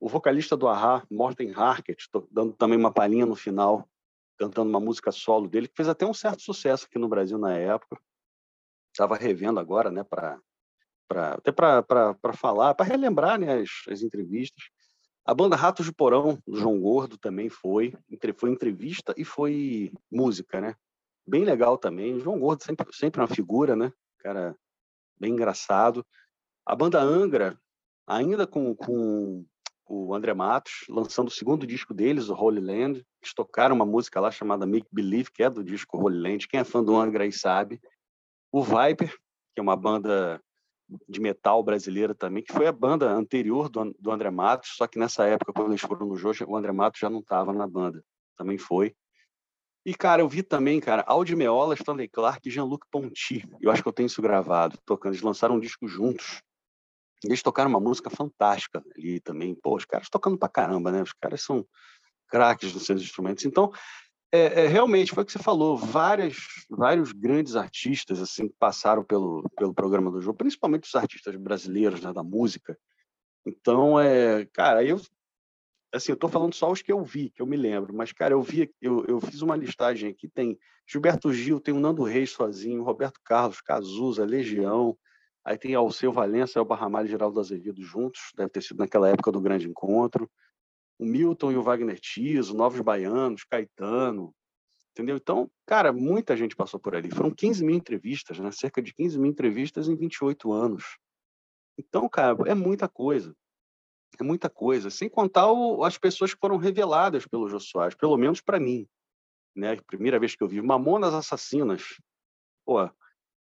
O 0.00 0.08
vocalista 0.08 0.56
do 0.56 0.68
Ahá, 0.68 1.04
Morten 1.10 1.52
Harket, 1.54 1.98
dando 2.30 2.52
também 2.52 2.78
uma 2.78 2.92
palhinha 2.92 3.26
no 3.26 3.34
final 3.34 3.88
cantando 4.38 4.70
uma 4.70 4.80
música 4.80 5.12
solo 5.12 5.48
dele, 5.48 5.68
que 5.68 5.76
fez 5.76 5.88
até 5.88 6.06
um 6.06 6.14
certo 6.14 6.42
sucesso 6.42 6.86
aqui 6.86 6.98
no 6.98 7.08
Brasil 7.08 7.38
na 7.38 7.56
época. 7.56 7.98
Estava 8.92 9.16
revendo 9.16 9.60
agora, 9.60 9.90
né, 9.90 10.04
para 10.04 10.40
até 11.34 11.52
para 11.52 12.32
falar, 12.34 12.74
para 12.74 12.86
relembrar 12.86 13.38
né, 13.38 13.60
as, 13.60 13.70
as 13.88 14.02
entrevistas. 14.02 14.64
A 15.24 15.32
banda 15.32 15.56
Ratos 15.56 15.86
de 15.86 15.92
Porão, 15.92 16.38
do 16.46 16.56
João 16.56 16.80
Gordo, 16.80 17.16
também 17.16 17.48
foi. 17.48 17.94
Foi 18.36 18.50
entrevista 18.50 19.14
e 19.16 19.24
foi 19.24 19.92
música, 20.10 20.60
né? 20.60 20.74
Bem 21.26 21.44
legal 21.44 21.78
também. 21.78 22.20
João 22.20 22.38
Gordo 22.38 22.62
sempre, 22.62 22.86
sempre 22.92 23.20
uma 23.20 23.28
figura, 23.28 23.74
né? 23.74 23.92
Cara 24.18 24.54
bem 25.18 25.32
engraçado. 25.32 26.04
A 26.66 26.74
banda 26.74 27.00
Angra, 27.00 27.58
ainda 28.06 28.46
com, 28.46 28.74
com 28.74 29.46
o 29.86 30.14
André 30.14 30.32
Matos, 30.34 30.84
lançando 30.88 31.28
o 31.28 31.32
segundo 31.32 31.66
disco 31.66 31.92
deles, 31.92 32.28
o 32.28 32.34
Holy 32.34 32.60
Land. 32.60 33.04
Eles 33.22 33.34
tocaram 33.34 33.74
uma 33.74 33.86
música 33.86 34.20
lá 34.20 34.30
chamada 34.30 34.66
Make 34.66 34.88
Believe, 34.90 35.30
que 35.30 35.42
é 35.42 35.50
do 35.50 35.62
disco 35.62 35.98
Holy 35.98 36.18
Land. 36.18 36.48
Quem 36.48 36.60
é 36.60 36.64
fã 36.64 36.82
do 36.82 36.96
Angra 36.96 37.24
aí 37.24 37.32
sabe. 37.32 37.80
O 38.50 38.62
Viper, 38.62 39.10
que 39.54 39.60
é 39.60 39.62
uma 39.62 39.76
banda 39.76 40.40
de 41.08 41.20
metal 41.20 41.62
brasileira 41.62 42.14
também, 42.14 42.42
que 42.42 42.52
foi 42.52 42.66
a 42.66 42.72
banda 42.72 43.10
anterior 43.10 43.68
do, 43.68 43.94
do 43.98 44.10
André 44.10 44.30
Matos, 44.30 44.74
só 44.76 44.86
que 44.86 44.98
nessa 44.98 45.24
época, 45.24 45.52
quando 45.52 45.70
eles 45.70 45.80
foram 45.80 46.06
no 46.06 46.16
jogo, 46.16 46.36
o 46.46 46.56
André 46.56 46.72
Matos 46.72 47.00
já 47.00 47.08
não 47.08 47.20
estava 47.20 47.52
na 47.52 47.66
banda. 47.66 48.02
Também 48.36 48.58
foi. 48.58 48.94
E, 49.86 49.94
cara, 49.94 50.22
eu 50.22 50.28
vi 50.28 50.42
também, 50.42 50.80
cara, 50.80 51.04
Aldi 51.06 51.36
Meola, 51.36 51.74
Stanley 51.74 52.08
Clark 52.08 52.48
e 52.48 52.50
Jean-Luc 52.50 52.86
Ponty. 52.90 53.46
Eu 53.60 53.70
acho 53.70 53.82
que 53.82 53.88
eu 53.88 53.92
tenho 53.92 54.06
isso 54.06 54.22
gravado, 54.22 54.78
tocando. 54.84 55.12
Eles 55.12 55.22
lançaram 55.22 55.56
um 55.56 55.60
disco 55.60 55.86
juntos. 55.86 56.42
Eles 57.24 57.42
tocaram 57.42 57.70
uma 57.70 57.80
música 57.80 58.10
fantástica 58.10 58.82
ali 58.96 59.20
também. 59.20 59.54
Pô, 59.54 59.76
os 59.76 59.84
caras 59.84 60.08
tocando 60.08 60.38
pra 60.38 60.48
caramba, 60.48 60.92
né? 60.92 61.02
Os 61.02 61.12
caras 61.12 61.42
são 61.42 61.66
craques 62.28 62.72
nos 62.72 62.84
seus 62.84 63.02
instrumentos. 63.02 63.44
Então, 63.44 63.72
é, 64.32 64.64
é, 64.64 64.66
realmente, 64.66 65.12
foi 65.12 65.22
o 65.22 65.26
que 65.26 65.32
você 65.32 65.38
falou, 65.38 65.76
várias, 65.76 66.36
vários 66.68 67.12
grandes 67.12 67.54
artistas 67.54 68.20
assim 68.20 68.48
passaram 68.48 69.04
pelo, 69.04 69.48
pelo 69.56 69.72
programa 69.72 70.10
do 70.10 70.20
jogo, 70.20 70.36
principalmente 70.36 70.88
os 70.88 70.94
artistas 70.96 71.36
brasileiros 71.36 72.00
né, 72.00 72.12
da 72.12 72.22
música. 72.22 72.76
Então, 73.46 74.00
é, 74.00 74.44
cara, 74.46 74.82
eu 74.82 75.00
assim, 75.94 76.12
eu 76.12 76.28
falando 76.28 76.54
só 76.54 76.70
os 76.72 76.82
que 76.82 76.90
eu 76.90 77.02
vi, 77.04 77.30
que 77.30 77.40
eu 77.40 77.46
me 77.46 77.56
lembro, 77.56 77.94
mas, 77.94 78.12
cara, 78.12 78.34
eu 78.34 78.42
vi, 78.42 78.74
eu, 78.82 79.04
eu 79.06 79.20
fiz 79.20 79.42
uma 79.42 79.54
listagem 79.54 80.10
aqui, 80.10 80.28
tem 80.28 80.58
Gilberto 80.86 81.32
Gil, 81.32 81.60
tem 81.60 81.72
o 81.72 81.78
Nando 81.78 82.02
Reis 82.02 82.30
sozinho, 82.30 82.82
Roberto 82.82 83.20
Carlos, 83.24 83.60
Cazuza, 83.60 84.24
Legião, 84.24 84.98
Aí 85.44 85.58
tem 85.58 85.74
Alceu 85.74 86.10
Valença, 86.10 86.58
Elba 86.58 86.74
Ramalho 86.74 87.06
e 87.06 87.10
Geraldo 87.10 87.38
Azevedo 87.38 87.82
juntos, 87.82 88.32
deve 88.34 88.48
ter 88.50 88.62
sido 88.62 88.78
naquela 88.78 89.08
época 89.10 89.30
do 89.30 89.40
grande 89.40 89.68
encontro. 89.68 90.30
O 90.98 91.04
Milton 91.04 91.52
e 91.52 91.56
o 91.56 91.62
Wagner 91.62 92.00
Tiso, 92.00 92.56
Novos 92.56 92.80
Baianos, 92.80 93.44
Caetano, 93.44 94.34
entendeu? 94.92 95.16
Então, 95.16 95.50
cara, 95.66 95.92
muita 95.92 96.36
gente 96.36 96.56
passou 96.56 96.80
por 96.80 96.94
ali. 96.94 97.10
Foram 97.10 97.30
15 97.30 97.64
mil 97.64 97.74
entrevistas, 97.74 98.38
né? 98.38 98.50
cerca 98.52 98.80
de 98.80 98.94
15 98.94 99.18
mil 99.18 99.30
entrevistas 99.30 99.88
em 99.88 99.96
28 99.96 100.50
anos. 100.52 100.96
Então, 101.76 102.08
cara, 102.08 102.36
é 102.46 102.54
muita 102.54 102.88
coisa. 102.88 103.36
É 104.18 104.22
muita 104.22 104.48
coisa. 104.48 104.90
Sem 104.90 105.08
contar 105.08 105.50
o, 105.50 105.84
as 105.84 105.98
pessoas 105.98 106.32
que 106.32 106.40
foram 106.40 106.56
reveladas 106.56 107.26
pelo 107.26 107.48
Jô 107.48 107.58
Soares, 107.58 107.96
pelo 107.96 108.16
menos 108.16 108.40
para 108.40 108.60
mim. 108.60 108.88
Né? 109.54 109.76
Primeira 109.86 110.18
vez 110.18 110.36
que 110.36 110.42
eu 110.42 110.48
vi 110.48 110.62
Mamonas 110.62 111.12
Assassinas. 111.12 112.00
Pô, 112.64 112.88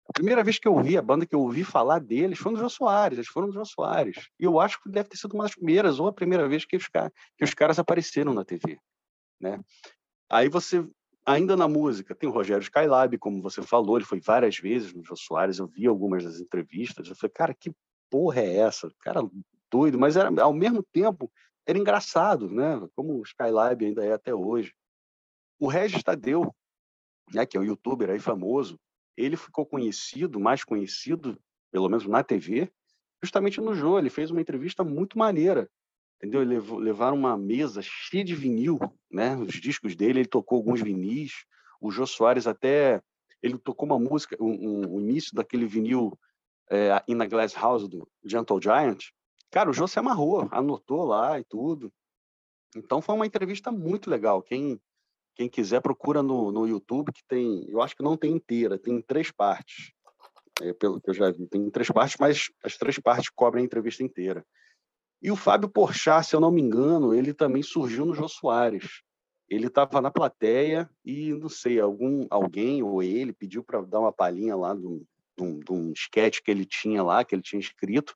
a 0.09 0.13
primeira 0.13 0.43
vez 0.43 0.59
que 0.59 0.69
eu 0.69 0.77
vi 0.83 0.97
a 0.97 1.03
banda, 1.03 1.25
que 1.25 1.35
eu 1.35 1.41
ouvi 1.41 1.65
falar 1.65 1.99
deles, 1.99 2.39
foi 2.39 2.53
no 2.53 2.59
João 2.59 2.69
Soares, 2.69 3.19
eles 3.19 3.31
foram 3.31 3.47
no 3.47 3.53
João 3.53 3.65
Soares. 3.65 4.29
E 4.39 4.45
eu 4.45 4.61
acho 4.61 4.83
que 4.83 4.91
deve 4.91 5.09
ter 5.09 5.17
sido 5.17 5.35
uma 5.35 5.45
das 5.45 5.55
primeiras, 5.55 6.01
ou 6.01 6.09
a 6.09 6.13
primeira 6.13 6.49
vez 6.49 6.65
que 6.65 6.77
os, 6.77 6.87
que 6.87 7.45
os 7.45 7.55
caras 7.55 7.79
apareceram 7.79 8.35
na 8.35 8.45
TV. 8.45 8.79
Né? 9.41 9.61
Aí 10.31 10.49
você, 10.49 10.87
ainda 11.25 11.57
na 11.57 11.69
música, 11.69 12.15
tem 12.15 12.29
o 12.29 12.33
Rogério 12.33 12.63
Skylab, 12.63 13.17
como 13.19 13.41
você 13.41 13.63
falou, 13.63 13.97
ele 13.97 14.05
foi 14.05 14.21
várias 14.21 14.59
vezes 14.59 14.93
no 14.93 15.05
João 15.05 15.17
Soares, 15.17 15.59
eu 15.59 15.67
vi 15.67 15.87
algumas 15.87 16.25
das 16.25 16.41
entrevistas, 16.41 17.09
eu 17.09 17.17
falei, 17.17 17.33
cara, 17.33 17.55
que 17.55 17.73
porra 18.11 18.41
é 18.41 18.57
essa? 18.57 18.93
Cara 19.01 19.23
doido, 19.71 19.99
mas 19.99 20.17
era, 20.17 20.31
ao 20.43 20.53
mesmo 20.53 20.83
tempo 20.83 21.33
era 21.67 21.79
engraçado, 21.79 22.51
né? 22.51 22.87
Como 22.95 23.15
o 23.15 23.23
Skylab 23.23 23.85
ainda 23.85 24.05
é 24.05 24.13
até 24.13 24.35
hoje. 24.35 24.75
O 25.59 25.69
Regis 25.69 26.03
Tadeu, 26.03 26.55
né, 27.33 27.47
que 27.47 27.57
é 27.57 27.61
o 27.61 27.65
youtuber 27.65 28.11
aí 28.11 28.19
famoso, 28.19 28.79
ele 29.17 29.37
ficou 29.37 29.67
conhecido, 29.67 30.41
mais 30.41 30.65
conhecido, 30.65 31.39
pelo 31.71 31.89
menos 31.89 32.07
na 32.07 32.23
TV, 32.23 32.71
justamente 33.23 33.61
no 33.61 33.75
Jô. 33.75 33.99
Ele 33.99 34.11
fez 34.11 34.31
uma 34.31 34.41
entrevista 34.41 34.83
muito 34.83 35.19
maneira, 35.19 35.69
entendeu? 36.17 36.43
Ele 36.43 36.59
levaram 36.59 37.17
uma 37.17 37.37
mesa 37.37 37.81
cheia 37.83 38.25
de 38.25 38.35
vinil, 38.35 38.79
né? 39.11 39.37
Os 39.37 39.55
discos 39.55 39.95
dele, 39.95 40.21
ele 40.21 40.29
tocou 40.29 40.59
alguns 40.59 40.81
vinis. 40.83 41.45
O 41.81 41.91
Jô 41.91 42.07
Soares 42.07 42.47
até 42.47 43.03
ele 43.43 43.59
tocou 43.59 43.87
uma 43.87 43.99
música, 43.99 44.37
o 44.39 44.47
um, 44.47 44.95
um, 44.97 45.01
início 45.01 45.35
daquele 45.35 45.67
vinil 45.67 46.17
é, 46.71 47.03
In 47.09 47.21
a 47.21 47.27
Glass 47.27 47.55
House 47.55 47.89
do 47.89 48.09
Gentle 48.25 48.63
Giant. 48.63 49.07
Cara, 49.51 49.69
o 49.69 49.73
Jô 49.73 49.87
se 49.89 49.99
amarrou, 49.99 50.49
anotou 50.53 51.05
lá 51.05 51.39
e 51.39 51.45
tudo. 51.45 51.93
Então 52.75 53.03
foi 53.03 53.15
uma 53.15 53.27
entrevista 53.27 53.71
muito 53.71 54.09
legal. 54.09 54.41
Quem 54.43 54.81
quem 55.35 55.49
quiser 55.49 55.81
procura 55.81 56.23
no, 56.23 56.53
no 56.53 56.67
YouTube 56.67 57.13
que 57.13 57.23
tem, 57.27 57.69
eu 57.69 57.81
acho 57.81 57.97
que 57.97 58.03
não 58.03 58.17
tem 58.17 58.33
inteira, 58.33 58.79
tem 58.79 59.01
três 59.01 59.31
partes. 59.31 59.93
É, 60.61 60.73
pelo 60.75 61.01
que 61.01 61.11
eu 61.11 61.15
já 61.15 61.31
vi, 61.31 61.47
tem 61.47 61.71
três 61.71 61.89
partes, 61.89 62.17
mas 62.21 62.51
as 62.63 62.77
três 62.77 62.99
partes 62.99 63.31
cobrem 63.31 63.63
a 63.63 63.65
entrevista 63.65 64.03
inteira. 64.03 64.45
E 65.23 65.31
o 65.31 65.37
Fábio 65.37 65.69
Porchat, 65.69 66.27
se 66.27 66.37
eu 66.37 66.41
não 66.41 66.51
me 66.51 66.61
engano, 66.61 67.15
ele 67.15 67.33
também 67.33 67.63
surgiu 67.63 68.05
no 68.05 68.15
Jô 68.15 68.29
Soares. 68.29 69.03
Ele 69.49 69.67
estava 69.67 70.01
na 70.01 70.11
plateia 70.11 70.91
e, 71.05 71.33
não 71.35 71.49
sei, 71.49 71.81
algum 71.81 72.27
alguém 72.31 72.83
ou 72.83 73.03
ele 73.03 73.33
pediu 73.33 73.63
para 73.63 73.81
dar 73.83 74.01
uma 74.01 74.13
palhinha 74.13 74.57
lá 74.57 74.75
de 74.75 74.87
um, 74.87 75.05
de, 75.61 75.73
um, 75.73 75.93
sketch 75.93 76.41
que 76.43 76.51
ele 76.51 76.65
tinha 76.65 77.03
lá, 77.03 77.25
que 77.25 77.35
ele 77.35 77.43
tinha 77.43 77.61
escrito, 77.61 78.15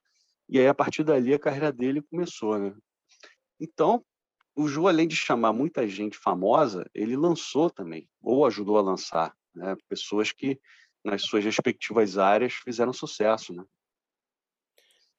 e 0.49 0.59
aí, 0.59 0.67
a 0.67 0.73
partir 0.73 1.03
dali, 1.03 1.33
a 1.33 1.39
carreira 1.39 1.71
dele 1.71 2.01
começou, 2.01 2.57
né? 2.57 2.73
Então, 3.59 4.03
o 4.57 4.67
Ju, 4.67 4.87
além 4.87 5.07
de 5.07 5.15
chamar 5.15 5.53
muita 5.53 5.87
gente 5.87 6.17
famosa, 6.17 6.89
ele 6.91 7.15
lançou 7.15 7.69
também, 7.69 8.09
ou 8.21 8.43
ajudou 8.43 8.77
a 8.79 8.81
lançar, 8.81 9.35
né? 9.53 9.77
pessoas 9.87 10.31
que, 10.31 10.59
nas 11.05 11.21
suas 11.21 11.45
respectivas 11.45 12.17
áreas, 12.17 12.53
fizeram 12.53 12.91
sucesso. 12.91 13.53
Né? 13.53 13.63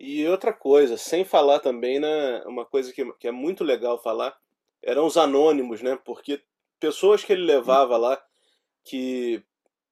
E 0.01 0.27
outra 0.27 0.53
coisa, 0.53 0.97
sem 0.97 1.25
falar 1.25 1.61
também, 1.61 2.01
né, 2.01 2.43
uma 2.47 2.67
coisa 2.67 2.93
que, 2.93 3.05
que 3.13 3.29
é 3.29 3.33
muito 3.33 3.63
legal 3.63 4.03
falar, 4.03 4.37
eram 4.83 5.07
os 5.07 5.17
anônimos, 5.17 5.83
né? 5.83 5.99
Porque 6.05 6.43
pessoas 6.81 7.25
que 7.25 7.33
ele 7.33 7.45
levava 7.45 7.97
lá, 7.97 8.21
que 8.85 9.43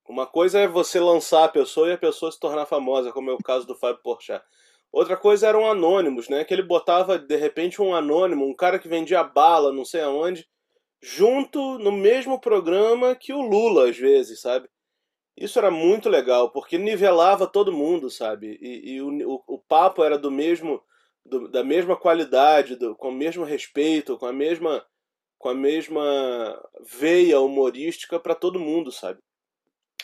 uma 0.09 0.27
coisa 0.27 0.61
é 0.61 0.69
você 0.69 1.01
lançar 1.01 1.45
a 1.45 1.49
pessoa 1.49 1.89
e 1.89 1.93
a 1.93 1.99
pessoa 1.99 2.31
se 2.31 2.39
tornar 2.39 2.67
famosa, 2.67 3.13
como 3.13 3.31
é 3.31 3.35
o 3.35 3.43
caso 3.43 3.67
do 3.67 3.75
Fábio 3.75 4.03
Porchat. 4.03 4.45
Outra 4.93 5.17
coisa 5.17 5.47
eram 5.47 5.71
anônimos, 5.71 6.29
né? 6.29 6.45
Que 6.45 6.55
ele 6.55 6.63
botava 6.63 7.19
de 7.19 7.37
repente 7.37 7.83
um 7.83 7.95
anônimo, 7.95 8.47
um 8.47 8.55
cara 8.55 8.79
que 8.79 8.89
vendia 8.89 9.23
bala, 9.23 9.73
não 9.73 9.85
sei 9.85 10.01
aonde, 10.01 10.47
junto 11.03 11.79
no 11.79 11.93
mesmo 11.93 12.41
programa 12.41 13.15
que 13.15 13.33
o 13.33 13.41
Lula, 13.41 13.91
às 13.91 13.97
vezes, 13.97 14.41
sabe? 14.41 14.69
Isso 15.37 15.59
era 15.59 15.71
muito 15.71 16.09
legal, 16.09 16.51
porque 16.51 16.79
nivelava 16.79 17.47
todo 17.47 17.73
mundo, 17.73 18.11
sabe? 18.11 18.59
E, 18.61 18.95
e 18.95 19.03
o, 19.03 19.43
o, 19.47 19.59
papo 19.59 20.03
era 20.03 20.19
do 20.19 20.31
mesmo, 20.31 20.83
do, 21.25 21.47
da 21.47 21.63
mesma 21.63 21.95
qualidade, 21.95 22.75
do, 22.75 22.97
com 22.97 23.11
o 23.11 23.15
mesmo 23.15 23.45
respeito, 23.45 24.17
com 24.17 24.25
a 24.25 24.33
mesma, 24.33 24.83
com 25.39 25.51
a 25.51 25.55
mesma 25.55 26.59
veia 26.87 27.39
humorística 27.39 28.19
para 28.19 28.35
todo 28.35 28.59
mundo, 28.59 28.91
sabe? 28.91 29.21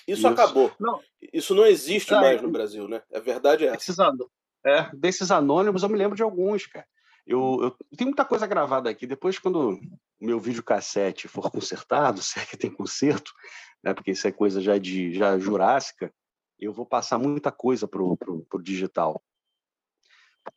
Isso, 0.06 0.20
Isso. 0.20 0.28
acabou. 0.28 0.70
Não. 0.78 1.00
Isso 1.32 1.54
não 1.54 1.64
existe 1.64 2.12
mais 2.12 2.42
no 2.42 2.50
Brasil, 2.50 2.86
né? 2.86 3.02
A 3.14 3.20
verdade 3.20 3.64
é 3.64 3.68
essa. 3.68 3.76
Precisando. 3.76 4.30
É, 4.64 4.94
desses 4.94 5.30
anônimos, 5.30 5.82
eu 5.82 5.88
me 5.88 5.98
lembro 5.98 6.16
de 6.16 6.22
alguns, 6.22 6.66
cara. 6.66 6.86
Eu, 7.26 7.58
eu 7.62 7.96
tenho 7.96 8.08
muita 8.08 8.24
coisa 8.24 8.46
gravada 8.46 8.90
aqui. 8.90 9.06
Depois, 9.06 9.38
quando 9.38 9.74
o 9.74 9.80
meu 10.20 10.40
videocassete 10.40 11.28
for 11.28 11.50
consertado, 11.50 12.20
se 12.22 12.38
é 12.38 12.44
que 12.44 12.56
tem 12.56 12.70
conserto, 12.70 13.32
né, 13.82 13.94
porque 13.94 14.12
isso 14.12 14.26
é 14.26 14.32
coisa 14.32 14.60
já 14.60 14.78
de 14.78 15.12
já 15.14 15.38
jurássica, 15.38 16.12
eu 16.58 16.72
vou 16.72 16.86
passar 16.86 17.18
muita 17.18 17.50
coisa 17.50 17.88
pro, 17.88 18.16
pro, 18.16 18.44
pro 18.44 18.62
digital. 18.62 19.22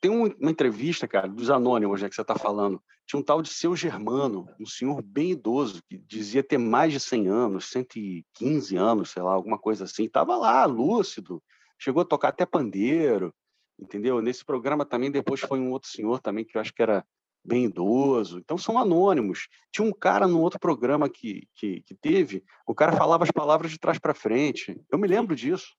Tem 0.02 0.10
uma 0.10 0.50
entrevista, 0.50 1.08
cara, 1.08 1.28
dos 1.28 1.50
anônimos, 1.50 2.00
já 2.00 2.10
que 2.10 2.16
você 2.16 2.22
está 2.22 2.36
falando. 2.36 2.82
Tinha 3.06 3.20
um 3.20 3.24
tal 3.24 3.40
de 3.40 3.50
seu 3.50 3.76
Germano, 3.76 4.48
um 4.60 4.66
senhor 4.66 5.00
bem 5.04 5.32
idoso, 5.32 5.84
que 5.88 5.98
dizia 5.98 6.44
ter 6.44 6.58
mais 6.58 6.92
de 6.92 7.00
100 7.00 7.28
anos, 7.28 7.66
115 7.70 8.76
anos, 8.76 9.12
sei 9.12 9.22
lá, 9.22 9.34
alguma 9.34 9.60
coisa 9.60 9.84
assim. 9.84 10.06
Estava 10.06 10.36
lá, 10.38 10.66
lúcido, 10.66 11.42
chegou 11.78 12.02
a 12.02 12.06
tocar 12.06 12.30
até 12.30 12.48
pandeiro, 12.48 13.32
entendeu? 13.80 14.22
Nesse 14.22 14.44
programa 14.44 14.86
também 14.86 15.12
depois 15.12 15.42
foi 15.42 15.60
um 15.60 15.72
outro 15.72 15.90
senhor 15.90 16.20
também 16.20 16.46
que 16.46 16.58
eu 16.58 16.62
acho 16.62 16.74
que 16.74 16.82
era 16.82 17.06
bem 17.44 17.66
idoso. 17.66 18.40
Então 18.40 18.58
são 18.58 18.78
anônimos. 18.78 19.48
Tinha 19.72 19.88
um 19.88 19.94
cara 19.94 20.28
no 20.28 20.42
outro 20.42 20.60
programa 20.60 21.08
que, 21.08 21.48
que, 21.56 21.82
que 21.82 21.96
teve, 21.96 22.44
o 22.66 22.74
cara 22.74 22.94
falava 22.94 23.24
as 23.24 23.32
palavras 23.32 23.72
de 23.72 23.80
trás 23.80 24.00
para 24.00 24.14
frente. 24.14 24.80
Eu 24.92 24.98
me 24.98 25.08
lembro 25.08 25.36
disso. 25.36 25.76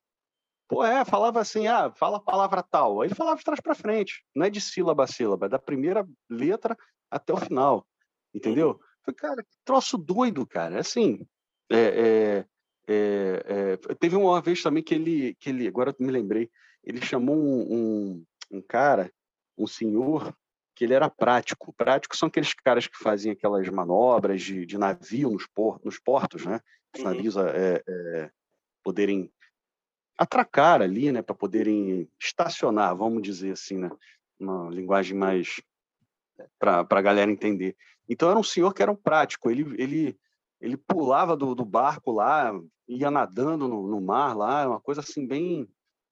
Pô, 0.69 0.83
é, 0.83 1.05
falava 1.05 1.39
assim, 1.39 1.67
ah, 1.67 1.91
fala 1.91 2.17
a 2.17 2.21
palavra 2.21 2.61
tal. 2.61 3.01
Aí 3.01 3.07
ele 3.07 3.15
falava 3.15 3.37
de 3.37 3.43
trás 3.43 3.59
para 3.59 3.75
frente. 3.75 4.23
Não 4.35 4.45
é 4.45 4.49
de 4.49 4.59
sílaba 4.59 5.03
a 5.03 5.07
sílaba, 5.07 5.45
é 5.45 5.49
da 5.49 5.59
primeira 5.59 6.07
letra 6.29 6.77
até 7.09 7.33
o 7.33 7.37
final. 7.37 7.85
Entendeu? 8.33 8.79
Falei, 9.05 9.15
cara, 9.15 9.43
que 9.43 9.57
troço 9.63 9.97
doido, 9.97 10.45
cara. 10.45 10.79
Assim, 10.79 11.25
é, 11.71 12.45
é, 12.87 13.75
é, 13.87 13.95
teve 13.95 14.17
uma 14.17 14.41
vez 14.41 14.61
também 14.61 14.83
que 14.83 14.93
ele, 14.93 15.35
que 15.35 15.49
ele, 15.49 15.67
agora 15.67 15.95
me 15.99 16.11
lembrei, 16.11 16.49
ele 16.87 17.01
chamou 17.01 17.35
um, 17.35 17.75
um, 17.75 18.25
um 18.49 18.61
cara, 18.61 19.11
um 19.57 19.67
senhor, 19.67 20.33
que 20.73 20.85
ele 20.85 20.93
era 20.93 21.09
prático. 21.09 21.73
Prático 21.73 22.15
são 22.15 22.29
aqueles 22.29 22.53
caras 22.53 22.87
que 22.87 22.97
faziam 22.97 23.33
aquelas 23.33 23.67
manobras 23.67 24.41
de, 24.41 24.65
de 24.65 24.77
navio 24.77 25.31
nos, 25.31 25.45
por, 25.47 25.81
nos 25.83 25.99
portos, 25.99 26.45
né? 26.45 26.61
Os 26.95 27.01
uhum. 27.01 27.09
navios 27.09 27.35
é, 27.35 27.83
é, 27.85 28.31
poderem 28.81 29.29
atracar 30.17 30.81
ali, 30.81 31.11
né? 31.11 31.21
Para 31.21 31.35
poderem 31.35 32.09
estacionar, 32.17 32.95
vamos 32.95 33.21
dizer 33.21 33.51
assim, 33.51 33.77
né? 33.77 33.91
Uma 34.39 34.69
linguagem 34.69 35.17
mais 35.17 35.61
para 36.57 36.87
a 36.89 37.01
galera 37.01 37.29
entender. 37.29 37.75
Então 38.07 38.29
era 38.29 38.39
um 38.39 38.43
senhor 38.43 38.73
que 38.73 38.81
era 38.81 38.91
um 38.91 38.95
prático. 38.95 39.51
Ele, 39.51 39.75
ele, 39.77 40.17
ele 40.61 40.77
pulava 40.77 41.35
do, 41.35 41.53
do 41.53 41.65
barco 41.65 42.13
lá, 42.13 42.57
ia 42.87 43.11
nadando 43.11 43.67
no, 43.67 43.85
no 43.85 43.99
mar 43.99 44.37
lá, 44.37 44.65
uma 44.65 44.79
coisa 44.79 45.01
assim 45.01 45.27
bem 45.27 45.67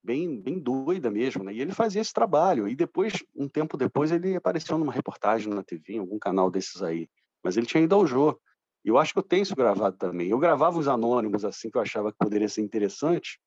bem, 0.06 0.40
bem 0.40 0.60
doida 0.60 1.10
mesmo, 1.10 1.44
né? 1.44 1.52
E 1.54 1.60
ele 1.60 1.74
fazia 1.74 2.02
esse 2.02 2.14
trabalho. 2.14 2.68
E 2.68 2.76
depois, 2.76 3.24
um 3.36 3.50
tempo 3.50 3.76
depois, 3.76 4.12
ele 4.12 4.36
apareceu 4.36 4.78
numa 4.78 4.94
reportagem 4.94 5.52
na 5.52 5.64
TV, 5.64 5.94
em 5.94 6.00
algum 6.00 6.20
canal 6.20 6.52
desses 6.52 6.84
aí. 6.84 7.10
Mas 7.44 7.58
ele 7.58 7.66
tinha 7.66 7.84
ido 7.84 7.96
ao 7.96 8.06
Jô. 8.06 8.40
E 8.84 8.90
eu 8.90 9.00
acho 9.00 9.14
que 9.14 9.20
eu 9.20 9.24
tenho 9.24 9.42
isso 9.42 9.56
gravado 9.56 9.98
também. 9.98 10.30
Eu 10.30 10.38
gravava 10.38 10.78
os 10.78 10.88
anônimos 10.88 11.44
assim 11.44 11.72
que 11.72 11.78
eu 11.78 11.82
achava 11.82 12.12
que 12.12 12.18
poderia 12.20 12.48
ser 12.48 12.62
interessante 12.62 13.40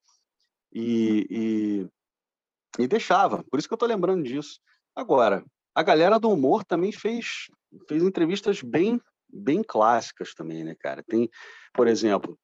e, 0.72 1.26
e, 1.30 2.82
e 2.82 2.88
deixava. 2.88 3.44
Por 3.48 3.58
isso 3.58 3.68
que 3.68 3.74
eu 3.74 3.76
estou 3.76 3.88
lembrando 3.88 4.24
disso. 4.24 4.58
Agora, 4.96 5.44
a 5.72 5.82
galera 5.84 6.18
do 6.18 6.28
humor 6.28 6.64
também 6.64 6.90
fez, 6.90 7.46
fez 7.88 8.02
entrevistas 8.02 8.62
bem, 8.62 9.00
bem 9.32 9.62
clássicas 9.62 10.34
também, 10.34 10.64
né, 10.64 10.74
cara? 10.74 11.04
Tem, 11.04 11.30
por 11.72 11.86
exemplo, 11.86 12.36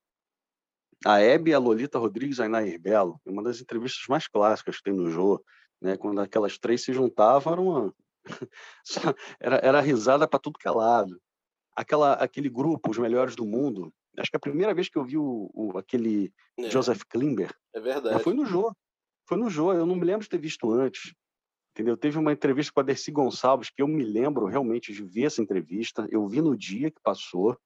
a 1.05 1.21
Hebe 1.21 1.51
e 1.51 1.55
a 1.55 1.59
Lolita 1.59 1.99
Rodrigues 1.99 2.41
aí 2.41 2.49
na 2.49 2.61
Belo, 2.79 3.21
uma 3.27 3.43
das 3.43 3.61
entrevistas 3.61 4.05
mais 4.09 4.27
clássicas 4.27 4.79
que 4.79 4.85
tem 4.85 4.95
no 4.95 5.11
Jô, 5.11 5.43
né? 5.81 5.97
Quando 5.97 6.21
aquelas 6.21 6.59
três 6.59 6.83
se 6.83 6.93
juntavam, 6.93 7.53
era 7.53 7.63
uma 7.63 7.95
era, 9.39 9.57
era 9.57 9.81
risada 9.81 10.27
para 10.27 10.41
tudo 10.41 10.59
que 10.59 10.67
é 10.67 10.71
lado. 10.71 11.21
Aquela, 11.77 12.15
aquele 12.15 12.49
grupo, 12.49 12.91
os 12.91 12.99
melhores 12.99 13.37
do 13.37 13.45
mundo. 13.45 13.93
Acho 14.17 14.31
que 14.31 14.37
a 14.37 14.41
primeira 14.41 14.73
vez 14.73 14.89
que 14.89 14.97
eu 14.97 15.05
vi 15.05 15.19
o, 15.19 15.51
o 15.53 15.77
aquele 15.77 16.33
é. 16.59 16.71
Joseph 16.71 17.03
Klimber, 17.09 17.53
é 17.75 17.81
verdade. 17.81 18.23
Foi 18.23 18.33
no 18.33 18.47
Jô. 18.47 18.73
Foi 19.29 19.37
no 19.37 19.51
Jô. 19.51 19.73
Eu 19.73 19.85
não 19.85 19.97
me 19.97 20.05
lembro 20.05 20.23
de 20.23 20.29
ter 20.29 20.39
visto 20.39 20.71
antes. 20.71 21.13
Entendeu? 21.73 21.97
Teve 21.97 22.19
uma 22.19 22.33
entrevista 22.33 22.73
com 22.73 22.81
a 22.81 22.85
Dercy 22.85 23.11
Gonçalves 23.11 23.69
que 23.69 23.83
eu 23.83 23.89
me 23.89 24.05
lembro 24.05 24.47
realmente 24.47 24.93
de 24.93 25.03
ver 25.03 25.25
essa 25.25 25.43
entrevista. 25.43 26.07
Eu 26.09 26.27
vi 26.29 26.41
no 26.41 26.57
dia 26.57 26.91
que 26.91 27.01
passou 27.03 27.59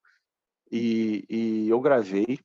e, 0.73 1.27
e 1.29 1.69
eu 1.69 1.79
gravei 1.81 2.39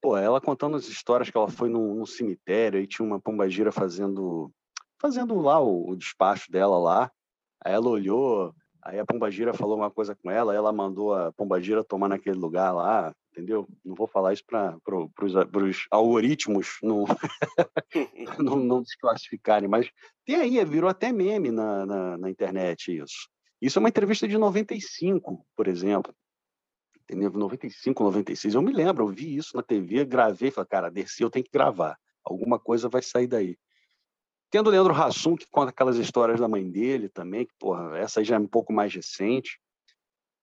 Pô, 0.00 0.16
ela 0.16 0.40
contando 0.40 0.76
as 0.76 0.86
histórias 0.86 1.30
que 1.30 1.36
ela 1.36 1.48
foi 1.48 1.68
num, 1.68 1.94
num 1.94 2.06
cemitério 2.06 2.80
e 2.80 2.86
tinha 2.86 3.06
uma 3.06 3.20
pombagira 3.20 3.72
fazendo 3.72 4.52
fazendo 5.00 5.38
lá 5.40 5.60
o, 5.60 5.90
o, 5.90 5.96
despacho 5.96 6.50
dela 6.50 6.78
lá. 6.78 7.10
Aí 7.64 7.72
ela 7.72 7.88
olhou, 7.88 8.54
aí 8.82 8.98
a 8.98 9.04
pombagira 9.04 9.52
falou 9.52 9.76
uma 9.76 9.90
coisa 9.90 10.14
com 10.14 10.30
ela, 10.30 10.54
ela 10.54 10.72
mandou 10.72 11.14
a 11.14 11.32
pombagira 11.32 11.84
tomar 11.84 12.08
naquele 12.08 12.38
lugar 12.38 12.72
lá, 12.72 13.14
entendeu? 13.30 13.66
Não 13.84 13.94
vou 13.94 14.06
falar 14.06 14.32
isso 14.32 14.44
para 14.46 14.76
pro, 14.84 15.10
os 15.18 15.86
algoritmos 15.90 16.78
não, 16.82 17.04
não, 18.38 18.56
não 18.56 18.82
desclassificarem, 18.82 19.68
mas 19.68 19.90
tem 20.24 20.36
aí, 20.36 20.64
virou 20.64 20.88
até 20.88 21.12
meme 21.12 21.50
na, 21.50 21.84
na, 21.84 22.18
na 22.18 22.30
internet 22.30 22.96
isso. 22.96 23.28
Isso 23.60 23.78
é 23.78 23.80
uma 23.80 23.88
entrevista 23.88 24.28
de 24.28 24.36
95, 24.36 25.44
por 25.56 25.66
exemplo 25.66 26.14
entendeu? 27.08 27.30
95, 27.30 28.02
96. 28.02 28.54
Eu 28.54 28.62
me 28.62 28.72
lembro, 28.72 29.04
eu 29.04 29.08
vi 29.08 29.36
isso 29.36 29.56
na 29.56 29.62
TV, 29.62 30.04
gravei, 30.04 30.50
falei, 30.50 30.68
cara, 30.68 30.90
desci, 30.90 31.22
eu 31.22 31.30
tenho 31.30 31.44
que 31.44 31.50
gravar. 31.50 31.96
Alguma 32.24 32.58
coisa 32.58 32.88
vai 32.88 33.02
sair 33.02 33.26
daí. 33.26 33.56
Tendo 34.50 34.68
o 34.68 34.70
Leandro 34.70 34.94
Hassum, 34.94 35.36
que 35.36 35.46
conta 35.50 35.70
aquelas 35.70 35.96
histórias 35.96 36.40
da 36.40 36.48
mãe 36.48 36.68
dele 36.68 37.08
também, 37.08 37.46
que, 37.46 37.54
porra, 37.58 37.96
essa 37.98 38.22
já 38.22 38.36
é 38.36 38.38
um 38.38 38.46
pouco 38.46 38.72
mais 38.72 38.92
recente. 38.92 39.60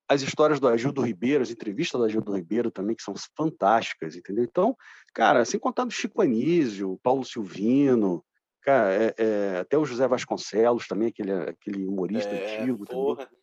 As 0.08 0.22
histórias 0.22 0.60
do 0.60 0.68
Agildo 0.68 1.02
Ribeiro, 1.02 1.42
as 1.42 1.50
entrevistas 1.50 2.00
do 2.00 2.06
Agildo 2.06 2.36
Ribeiro 2.36 2.70
também, 2.70 2.96
que 2.96 3.04
são 3.04 3.14
fantásticas, 3.36 4.16
entendeu? 4.16 4.44
Então, 4.44 4.76
cara, 5.14 5.46
sem 5.46 5.60
contar 5.60 5.86
do 5.86 5.92
Chico 5.92 6.22
Anísio, 6.22 7.00
Paulo 7.02 7.24
Silvino, 7.24 8.24
Cara, 8.64 8.94
é, 8.94 9.14
é, 9.18 9.58
até 9.60 9.78
o 9.78 9.86
José 9.86 10.08
Vasconcelos 10.08 10.88
também, 10.88 11.10
aquele, 11.10 11.34
aquele 11.34 11.86
humorista 11.86 12.32
É, 12.32 12.62
antigo 12.62 12.86
porra. 12.86 13.26
também. 13.26 13.43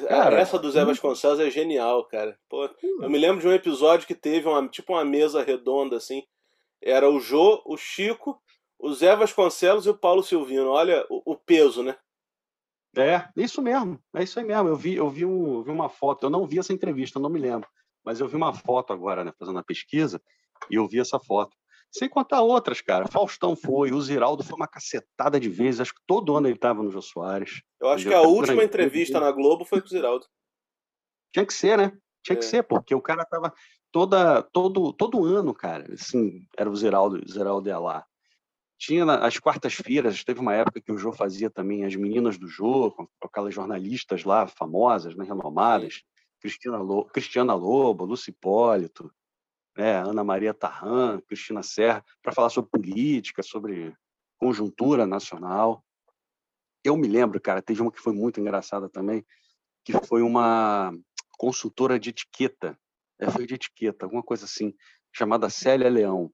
Cara, 0.00 0.38
Essa 0.40 0.58
do 0.58 0.70
Zé 0.70 0.80
muito- 0.84 0.96
Vasconcelos 0.96 1.40
é 1.40 1.50
genial, 1.50 2.04
cara. 2.04 2.38
Pô, 2.48 2.68
eu 3.00 3.10
me 3.10 3.18
lembro 3.18 3.40
de 3.40 3.48
um 3.48 3.52
episódio 3.52 4.06
que 4.06 4.14
teve 4.14 4.48
uma, 4.48 4.66
tipo 4.68 4.92
uma 4.92 5.04
mesa 5.04 5.42
redonda 5.42 5.96
assim. 5.96 6.22
Era 6.82 7.08
o 7.08 7.20
Jô, 7.20 7.62
o 7.64 7.76
Chico, 7.76 8.40
o 8.78 8.92
Zé 8.92 9.14
Vasconcelos 9.16 9.86
e 9.86 9.90
o 9.90 9.96
Paulo 9.96 10.22
Silvino. 10.22 10.68
Olha 10.70 11.06
o, 11.08 11.32
o 11.32 11.36
peso, 11.36 11.82
né? 11.82 11.96
É, 12.96 13.26
isso 13.36 13.60
mesmo, 13.60 13.98
é 14.14 14.22
isso 14.22 14.38
aí 14.38 14.44
mesmo. 14.44 14.68
Eu 14.68 14.76
vi, 14.76 14.94
eu 14.94 15.08
vi, 15.10 15.24
um, 15.24 15.62
vi 15.62 15.70
uma 15.70 15.88
foto, 15.88 16.26
eu 16.26 16.30
não 16.30 16.46
vi 16.46 16.58
essa 16.60 16.72
entrevista, 16.72 17.18
eu 17.18 17.22
não 17.22 17.30
me 17.30 17.40
lembro, 17.40 17.68
mas 18.04 18.20
eu 18.20 18.28
vi 18.28 18.36
uma 18.36 18.54
foto 18.54 18.92
agora, 18.92 19.24
né, 19.24 19.32
fazendo 19.36 19.58
a 19.58 19.64
pesquisa, 19.64 20.22
e 20.70 20.76
eu 20.76 20.86
vi 20.86 21.00
essa 21.00 21.18
foto. 21.18 21.56
Sem 21.96 22.08
contar 22.08 22.42
outras, 22.42 22.80
cara. 22.80 23.06
Faustão 23.06 23.54
foi, 23.54 23.92
o 23.92 24.00
Ziraldo 24.02 24.42
foi 24.42 24.56
uma 24.56 24.66
cacetada 24.66 25.38
de 25.38 25.48
vezes, 25.48 25.80
acho 25.80 25.94
que 25.94 26.00
todo 26.04 26.36
ano 26.36 26.48
ele 26.48 26.56
estava 26.56 26.82
no 26.82 26.90
Jô 26.90 27.00
Soares. 27.00 27.62
Eu 27.80 27.88
acho 27.88 28.08
que 28.08 28.12
a 28.12 28.20
última 28.22 28.46
grande. 28.56 28.64
entrevista 28.64 29.20
na 29.20 29.30
Globo 29.30 29.64
foi 29.64 29.80
com 29.80 29.86
o 29.86 29.90
Ziraldo. 29.90 30.26
Tinha 31.32 31.46
que 31.46 31.54
ser, 31.54 31.78
né? 31.78 31.92
Tinha 32.24 32.36
que 32.36 32.44
É. 32.44 32.48
ser, 32.48 32.62
porque 32.64 32.94
o 32.96 33.00
cara 33.00 33.24
tava 33.24 33.52
toda, 33.92 34.42
todo, 34.42 34.92
todo 34.92 35.24
ano, 35.24 35.54
cara, 35.54 35.92
assim, 35.92 36.44
era 36.56 36.68
o 36.68 36.74
Ziraldo, 36.74 37.22
o 37.24 37.30
Ziraldo 37.30 37.68
ia 37.68 37.78
lá. 37.78 38.04
Tinha 38.76 39.04
as 39.04 39.38
quartas-feiras, 39.38 40.24
teve 40.24 40.40
uma 40.40 40.52
época 40.52 40.80
que 40.80 40.90
o 40.90 40.98
Jô 40.98 41.12
fazia 41.12 41.48
também 41.48 41.84
as 41.84 41.94
meninas 41.94 42.36
do 42.36 42.48
Jô, 42.48 42.90
com 42.90 43.06
aquelas 43.22 43.54
jornalistas 43.54 44.24
lá, 44.24 44.48
famosas, 44.48 45.14
né, 45.14 45.24
renomadas, 45.24 46.02
Cristina, 46.40 46.78
Cristiana 47.12 47.54
Lobo, 47.54 48.04
Lucy 48.04 48.30
Hipólito, 48.30 49.12
né, 49.76 49.96
Ana 49.96 50.22
Maria 50.22 50.54
Tarran, 50.54 51.20
Cristina 51.22 51.62
Serra, 51.62 52.04
para 52.22 52.32
falar 52.32 52.50
sobre 52.50 52.70
política, 52.70 53.42
sobre 53.42 53.94
conjuntura 54.38 55.06
nacional. 55.06 55.84
Eu 56.82 56.96
me 56.96 57.08
lembro, 57.08 57.40
cara, 57.40 57.62
teve 57.62 57.80
uma 57.80 57.90
que 57.90 58.00
foi 58.00 58.12
muito 58.12 58.40
engraçada 58.40 58.88
também, 58.88 59.24
que 59.84 59.92
foi 60.06 60.22
uma 60.22 60.92
consultora 61.38 61.98
de 61.98 62.10
etiqueta, 62.10 62.78
é, 63.18 63.30
foi 63.30 63.46
de 63.46 63.54
etiqueta, 63.54 64.06
alguma 64.06 64.22
coisa 64.22 64.44
assim, 64.44 64.74
chamada 65.12 65.50
Célia 65.50 65.88
Leão. 65.88 66.32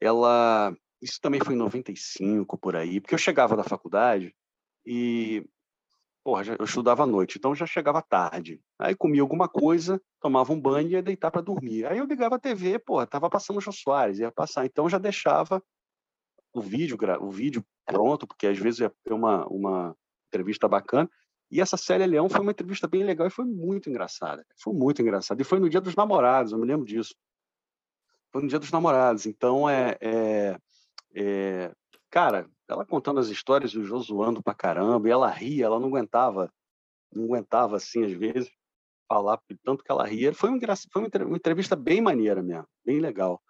Ela, 0.00 0.74
isso 1.00 1.20
também 1.20 1.40
foi 1.40 1.54
em 1.54 1.58
95, 1.58 2.58
por 2.58 2.76
aí, 2.76 3.00
porque 3.00 3.14
eu 3.14 3.18
chegava 3.18 3.56
da 3.56 3.64
faculdade 3.64 4.34
e, 4.84 5.44
porra, 6.30 6.56
eu 6.56 6.64
estudava 6.64 7.02
à 7.02 7.06
noite, 7.06 7.38
então 7.38 7.56
já 7.56 7.66
chegava 7.66 8.00
tarde. 8.00 8.60
Aí 8.78 8.94
comia 8.94 9.20
alguma 9.20 9.48
coisa, 9.48 10.00
tomava 10.20 10.52
um 10.52 10.60
banho 10.60 10.88
e 10.88 10.92
ia 10.92 11.02
deitar 11.02 11.28
para 11.28 11.40
dormir. 11.40 11.84
Aí 11.86 11.98
eu 11.98 12.04
ligava 12.04 12.36
a 12.36 12.38
TV, 12.38 12.78
porra, 12.78 13.04
tava 13.04 13.28
passando 13.28 13.56
o 13.56 13.60
Jô 13.60 13.72
Soares, 13.72 14.20
ia 14.20 14.30
passar, 14.30 14.64
então 14.64 14.88
já 14.88 14.96
deixava 14.96 15.60
o 16.54 16.60
vídeo, 16.60 16.96
o 17.20 17.30
vídeo 17.32 17.64
pronto, 17.84 18.28
porque 18.28 18.46
às 18.46 18.56
vezes 18.56 18.78
ia 18.78 18.92
ter 19.02 19.12
uma, 19.12 19.44
uma 19.48 19.96
entrevista 20.28 20.68
bacana. 20.68 21.10
E 21.50 21.60
essa 21.60 21.76
Célia 21.76 22.06
Leão 22.06 22.28
foi 22.28 22.42
uma 22.42 22.52
entrevista 22.52 22.86
bem 22.86 23.02
legal 23.02 23.26
e 23.26 23.30
foi 23.30 23.44
muito 23.44 23.90
engraçada. 23.90 24.46
Foi 24.56 24.72
muito 24.72 25.02
engraçada. 25.02 25.42
E 25.42 25.44
foi 25.44 25.58
no 25.58 25.68
Dia 25.68 25.80
dos 25.80 25.96
Namorados, 25.96 26.52
eu 26.52 26.58
me 26.58 26.66
lembro 26.66 26.86
disso. 26.86 27.12
Foi 28.30 28.40
no 28.40 28.46
Dia 28.46 28.60
dos 28.60 28.70
Namorados. 28.70 29.26
Então, 29.26 29.68
é, 29.68 29.98
é, 30.00 30.56
é- 31.12 31.72
Cara, 32.08 32.48
ela 32.70 32.86
contando 32.86 33.18
as 33.20 33.28
histórias 33.28 33.72
e 33.72 33.78
o 33.78 33.84
Jô 33.84 33.98
zoando 33.98 34.42
pra 34.42 34.54
caramba, 34.54 35.08
e 35.08 35.10
ela 35.10 35.28
ria, 35.28 35.66
ela 35.66 35.80
não 35.80 35.88
aguentava, 35.88 36.52
não 37.12 37.24
aguentava, 37.24 37.76
assim, 37.76 38.04
às 38.04 38.12
vezes, 38.12 38.50
falar, 39.08 39.40
tanto 39.64 39.82
que 39.82 39.90
ela 39.90 40.06
ria. 40.06 40.32
Foi, 40.32 40.50
um 40.50 40.58
foi 40.92 41.02
uma 41.02 41.06
entre- 41.06 41.24
uma 41.24 41.36
entrevista 41.36 41.74
bem 41.74 42.00
maneira 42.00 42.42
mesmo, 42.42 42.66
bem 42.84 43.00
legal. 43.00 43.42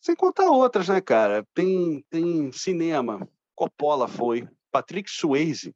Sem 0.00 0.16
contar 0.16 0.50
outras, 0.50 0.88
né, 0.88 1.00
cara? 1.00 1.46
Tem, 1.54 2.04
tem 2.10 2.50
cinema. 2.52 3.28
Coppola 3.54 4.08
foi. 4.08 4.48
Patrick 4.72 5.08
Swayze, 5.10 5.74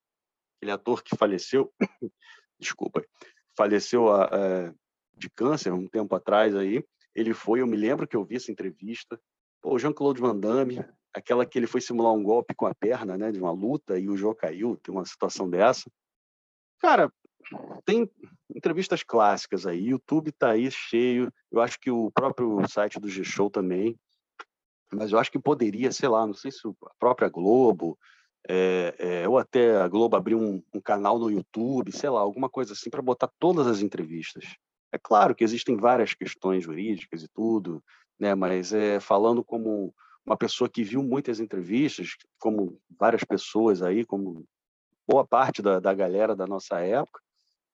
aquele 0.57 0.73
ator 0.73 1.03
que 1.03 1.17
faleceu, 1.17 1.73
desculpa, 2.59 3.03
faleceu 3.57 4.13
a- 4.13 4.25
a- 4.25 4.75
de 5.17 5.31
câncer 5.31 5.73
um 5.73 5.87
tempo 5.87 6.15
atrás 6.15 6.55
aí. 6.57 6.85
Ele 7.15 7.33
foi, 7.33 7.61
eu 7.61 7.67
me 7.67 7.77
lembro 7.77 8.07
que 8.09 8.17
eu 8.17 8.25
vi 8.25 8.37
essa 8.37 8.51
entrevista. 8.51 9.21
O 9.63 9.79
Jean-Claude 9.79 10.21
Van 10.21 10.37
Damme, 10.39 10.85
aquela 11.15 11.45
que 11.45 11.59
ele 11.59 11.67
foi 11.67 11.81
simular 11.81 12.13
um 12.13 12.23
golpe 12.23 12.55
com 12.55 12.67
a 12.67 12.75
perna, 12.75 13.17
né, 13.17 13.33
de 13.33 13.41
uma 13.41 13.53
luta 13.53 13.99
e 13.99 14.09
o 14.09 14.17
Jô 14.17 14.35
caiu, 14.35 14.77
tem 14.77 14.95
uma 14.95 15.05
situação 15.05 15.49
dessa. 15.49 15.91
Cara, 16.79 17.13
tem 17.85 18.09
entrevistas 18.55 19.03
clássicas 19.03 19.67
aí, 19.67 19.89
YouTube 19.89 20.33
tá 20.33 20.51
aí 20.51 20.71
cheio. 20.71 21.33
Eu 21.51 21.61
acho 21.61 21.79
que 21.79 21.91
o 21.91 22.11
próprio 22.11 22.67
site 22.69 23.01
do 23.01 23.09
G-Show 23.09 23.51
também. 23.51 23.99
Mas 24.93 25.13
eu 25.13 25.19
acho 25.19 25.31
que 25.31 25.39
poderia, 25.39 25.93
sei 25.93 26.09
lá, 26.09 26.27
não 26.27 26.35
sei 26.35 26.51
se 26.51 26.61
a 26.67 26.91
própria 26.99 27.29
Globo, 27.29 27.97
é, 28.49 28.95
é, 28.99 29.29
ou 29.29 29.39
até 29.39 29.77
a 29.77 29.87
Globo 29.87 30.17
abrir 30.17 30.35
um, 30.35 30.63
um 30.75 30.81
canal 30.81 31.19
no 31.19 31.31
YouTube, 31.31 31.93
sei 31.93 32.11
lá, 32.11 32.21
alguma 32.21 32.49
coisa 32.49 32.73
assim, 32.73 32.91
para 32.91 33.03
botar 33.03 33.31
todas 33.39 33.67
as 33.67 33.83
entrevistas. 33.83 34.45
É 34.93 34.99
claro 34.99 35.35
que 35.35 35.45
existem 35.45 35.77
várias 35.77 36.15
questões 36.15 36.65
jurídicas 36.65 37.23
e 37.23 37.29
tudo, 37.29 37.83
né? 38.19 38.35
mas 38.35 38.73
é, 38.73 38.99
falando 38.99 39.45
como 39.45 39.95
uma 40.25 40.37
pessoa 40.37 40.69
que 40.69 40.85
viu 40.85 41.03
muitas 41.03 41.41
entrevistas, 41.41 42.17
como 42.39 42.81
várias 42.99 43.25
pessoas 43.25 43.83
aí, 43.83 44.05
como 44.05 44.45
boa 45.09 45.27
parte 45.27 45.61
da, 45.61 45.81
da 45.81 45.93
galera 45.93 46.37
da 46.37 46.47
nossa 46.47 46.79
época, 46.81 47.21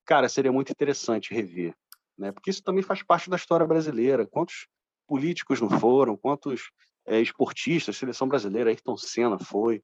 cara, 0.05 0.29
seria 0.29 0.53
muito 0.53 0.71
interessante 0.71 1.35
rever, 1.35 1.75
né? 2.17 2.33
Porque 2.33 2.51
isso 2.51 2.63
também 2.63 2.83
faz 2.83 3.03
parte 3.03 3.29
da 3.29 3.37
história 3.37 3.67
brasileira. 3.67 4.27
Quantos 4.27 4.69
políticos 5.07 5.61
não 5.61 5.69
foram? 5.69 6.17
Quantos 6.17 6.71
é, 7.05 7.21
esportistas? 7.21 7.97
Seleção 7.97 8.29
brasileira, 8.29 8.71
Ayrton 8.71 8.97
Senna 8.97 9.39
foi. 9.39 9.83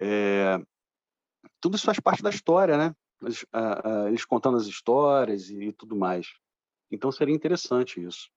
É, 0.00 0.58
tudo 1.60 1.76
isso 1.76 1.86
faz 1.86 2.00
parte 2.00 2.22
da 2.22 2.30
história, 2.30 2.76
né? 2.76 2.94
Eles, 3.22 3.46
ah, 3.52 3.80
ah, 3.84 4.08
eles 4.08 4.24
contando 4.24 4.56
as 4.56 4.66
histórias 4.66 5.48
e, 5.50 5.56
e 5.64 5.72
tudo 5.72 5.96
mais. 5.96 6.26
Então 6.90 7.12
seria 7.12 7.34
interessante 7.34 8.02
isso. 8.02 8.30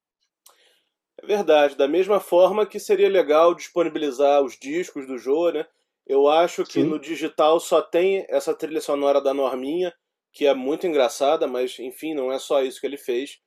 É 1.21 1.25
verdade. 1.25 1.75
Da 1.75 1.87
mesma 1.87 2.19
forma 2.19 2.65
que 2.65 2.79
seria 2.79 3.09
legal 3.09 3.53
disponibilizar 3.53 4.41
os 4.41 4.57
discos 4.57 5.07
do 5.07 5.17
Jô, 5.17 5.51
né? 5.51 5.65
Eu 6.05 6.27
acho 6.27 6.65
que 6.65 6.73
Sim. 6.73 6.83
no 6.83 6.99
digital 6.99 7.59
só 7.59 7.81
tem 7.81 8.25
essa 8.29 8.53
trilha 8.53 8.81
sonora 8.81 9.21
da 9.21 9.33
Norminha, 9.33 9.93
que 10.33 10.45
é 10.45 10.53
muito 10.53 10.85
engraçada, 10.85 11.47
mas 11.47 11.79
enfim, 11.79 12.13
não 12.13 12.31
é 12.31 12.39
só 12.39 12.61
isso 12.61 12.81
que 12.81 12.87
ele 12.87 12.97
fez. 12.97 13.39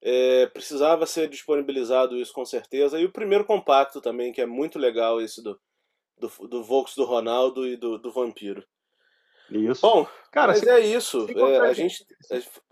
É, 0.00 0.46
precisava 0.46 1.06
ser 1.06 1.28
disponibilizado 1.28 2.16
isso 2.16 2.32
com 2.32 2.44
certeza. 2.44 3.00
E 3.00 3.04
o 3.04 3.12
primeiro 3.12 3.44
compacto 3.44 4.00
também, 4.00 4.32
que 4.32 4.40
é 4.40 4.46
muito 4.46 4.78
legal, 4.78 5.20
esse 5.20 5.42
do, 5.42 5.58
do, 6.18 6.28
do 6.48 6.62
Vox 6.62 6.94
do 6.94 7.04
Ronaldo 7.04 7.66
e 7.66 7.76
do, 7.76 7.98
do 7.98 8.12
Vampiro. 8.12 8.64
Isso. 9.50 9.80
Bom, 9.80 10.06
cara, 10.30 10.48
mas 10.52 10.60
se- 10.60 10.68
é 10.68 10.80
isso. 10.80 11.26
É, 11.30 11.58
a 11.60 11.72
gente, 11.72 12.06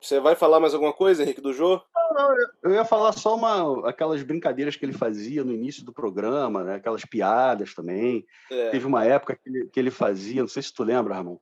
você 0.00 0.20
vai 0.20 0.34
falar 0.36 0.60
mais 0.60 0.74
alguma 0.74 0.92
coisa, 0.92 1.22
Henrique, 1.22 1.40
do 1.40 1.52
Jô? 1.52 1.80
eu 2.62 2.72
ia 2.72 2.84
falar 2.84 3.12
só 3.12 3.34
uma, 3.34 3.88
aquelas 3.88 4.22
brincadeiras 4.22 4.76
que 4.76 4.84
ele 4.84 4.92
fazia 4.92 5.42
no 5.42 5.52
início 5.52 5.84
do 5.84 5.92
programa, 5.92 6.62
né? 6.62 6.74
aquelas 6.76 7.04
piadas 7.04 7.74
também. 7.74 8.24
É, 8.50 8.70
Teve 8.70 8.86
uma 8.86 9.04
época 9.04 9.34
que 9.36 9.48
ele, 9.48 9.66
que 9.68 9.80
ele 9.80 9.90
fazia, 9.90 10.40
não 10.42 10.48
sei 10.48 10.62
se 10.62 10.72
tu 10.72 10.84
lembra, 10.84 11.14
Ramon, 11.14 11.38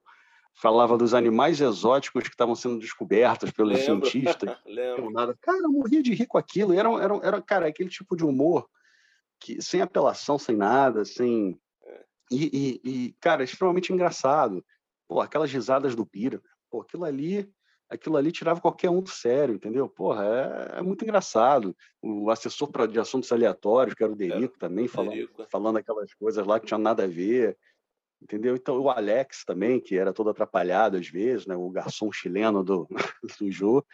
falava 0.55 0.97
dos 0.97 1.15
animais 1.15 1.61
exóticos 1.61 2.23
que 2.23 2.31
estavam 2.31 2.55
sendo 2.55 2.79
descobertos 2.79 3.51
pelos 3.51 3.85
lembro. 3.87 4.09
cientistas. 4.09 4.57
lembro. 4.65 5.05
Não, 5.05 5.11
nada. 5.11 5.37
Cara, 5.43 5.59
eu 5.59 5.71
morria 5.71 6.03
de 6.03 6.15
rir 6.15 6.27
com 6.27 6.39
aquilo. 6.39 6.73
Era, 6.73 6.89
era, 7.03 7.21
era, 7.23 7.43
cara, 7.43 7.67
aquele 7.67 7.89
tipo 7.89 8.17
de 8.17 8.25
humor 8.25 8.67
que 9.41 9.61
sem 9.61 9.81
apelação, 9.83 10.39
sem 10.39 10.57
nada, 10.57 11.05
sem. 11.05 11.59
E, 12.31 12.81
e- 12.85 12.91
e, 12.91 13.13
cara, 13.21 13.45
extremamente 13.45 13.93
engraçado. 13.93 14.65
Pô, 15.09 15.21
aquelas 15.21 15.53
risadas 15.53 15.95
do 15.95 16.07
Pira. 16.07 16.41
Pô, 16.71 16.83
aquilo 16.83 17.05
ali, 17.05 17.49
aquilo 17.89 18.17
ali 18.17 18.33
tirava 18.33 18.61
qualquer 18.61 18.91
um 18.91 19.01
do 19.01 19.11
sério, 19.11 19.55
entendeu? 19.55 19.89
Porra, 19.89 20.25
é, 20.25 20.79
é 20.79 20.83
muito 20.83 21.05
engraçado. 21.05 21.77
O 22.03 22.31
assessor 22.31 22.71
de 22.89 22.99
assuntos 22.99 23.31
aleatórios, 23.31 23.95
que 23.95 24.03
era 24.03 24.13
o 24.13 24.17
Derico 24.17 24.59
também, 24.59 24.89
falando, 24.89 25.13
Derico. 25.13 25.47
falando 25.51 25.77
aquelas 25.79 26.13
coisas 26.15 26.47
lá 26.47 26.59
que 26.59 26.67
tinham 26.67 26.81
nada 26.81 27.05
a 27.05 27.09
ver. 27.09 27.57
Entendeu? 28.23 28.57
Então, 28.57 28.81
o 28.81 28.89
Alex 28.89 29.45
também, 29.45 29.79
que 29.79 29.99
era 29.99 30.13
todo 30.13 30.31
atrapalhado 30.31 30.97
às 30.97 31.07
vezes, 31.09 31.47
né? 31.47 31.55
o 31.55 31.69
garçom 31.69 32.11
chileno 32.11 32.65
do, 32.65 32.89
do 33.39 33.51
Jô. 33.51 33.85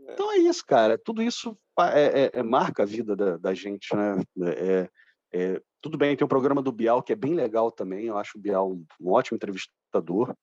É. 0.00 0.12
Então 0.12 0.32
é 0.32 0.38
isso, 0.38 0.64
cara. 0.66 0.98
Tudo 0.98 1.22
isso 1.22 1.56
é, 1.78 2.24
é- 2.24 2.30
é- 2.40 2.42
marca 2.42 2.82
a 2.82 2.86
vida 2.86 3.14
da, 3.14 3.36
da 3.36 3.54
gente, 3.54 3.94
né? 3.94 4.22
É- 4.56 4.90
é- 5.32 5.62
tudo 5.80 5.96
bem, 5.96 6.16
tem 6.16 6.24
o 6.24 6.28
programa 6.28 6.60
do 6.60 6.72
Bial, 6.72 7.02
que 7.02 7.12
é 7.12 7.16
bem 7.16 7.34
legal 7.34 7.70
também. 7.70 8.06
Eu 8.06 8.18
acho 8.18 8.36
o 8.36 8.40
Bial 8.40 8.72
um, 8.72 8.84
um 9.00 9.12
ótimo 9.12 9.36
entrevistador. 9.36 10.34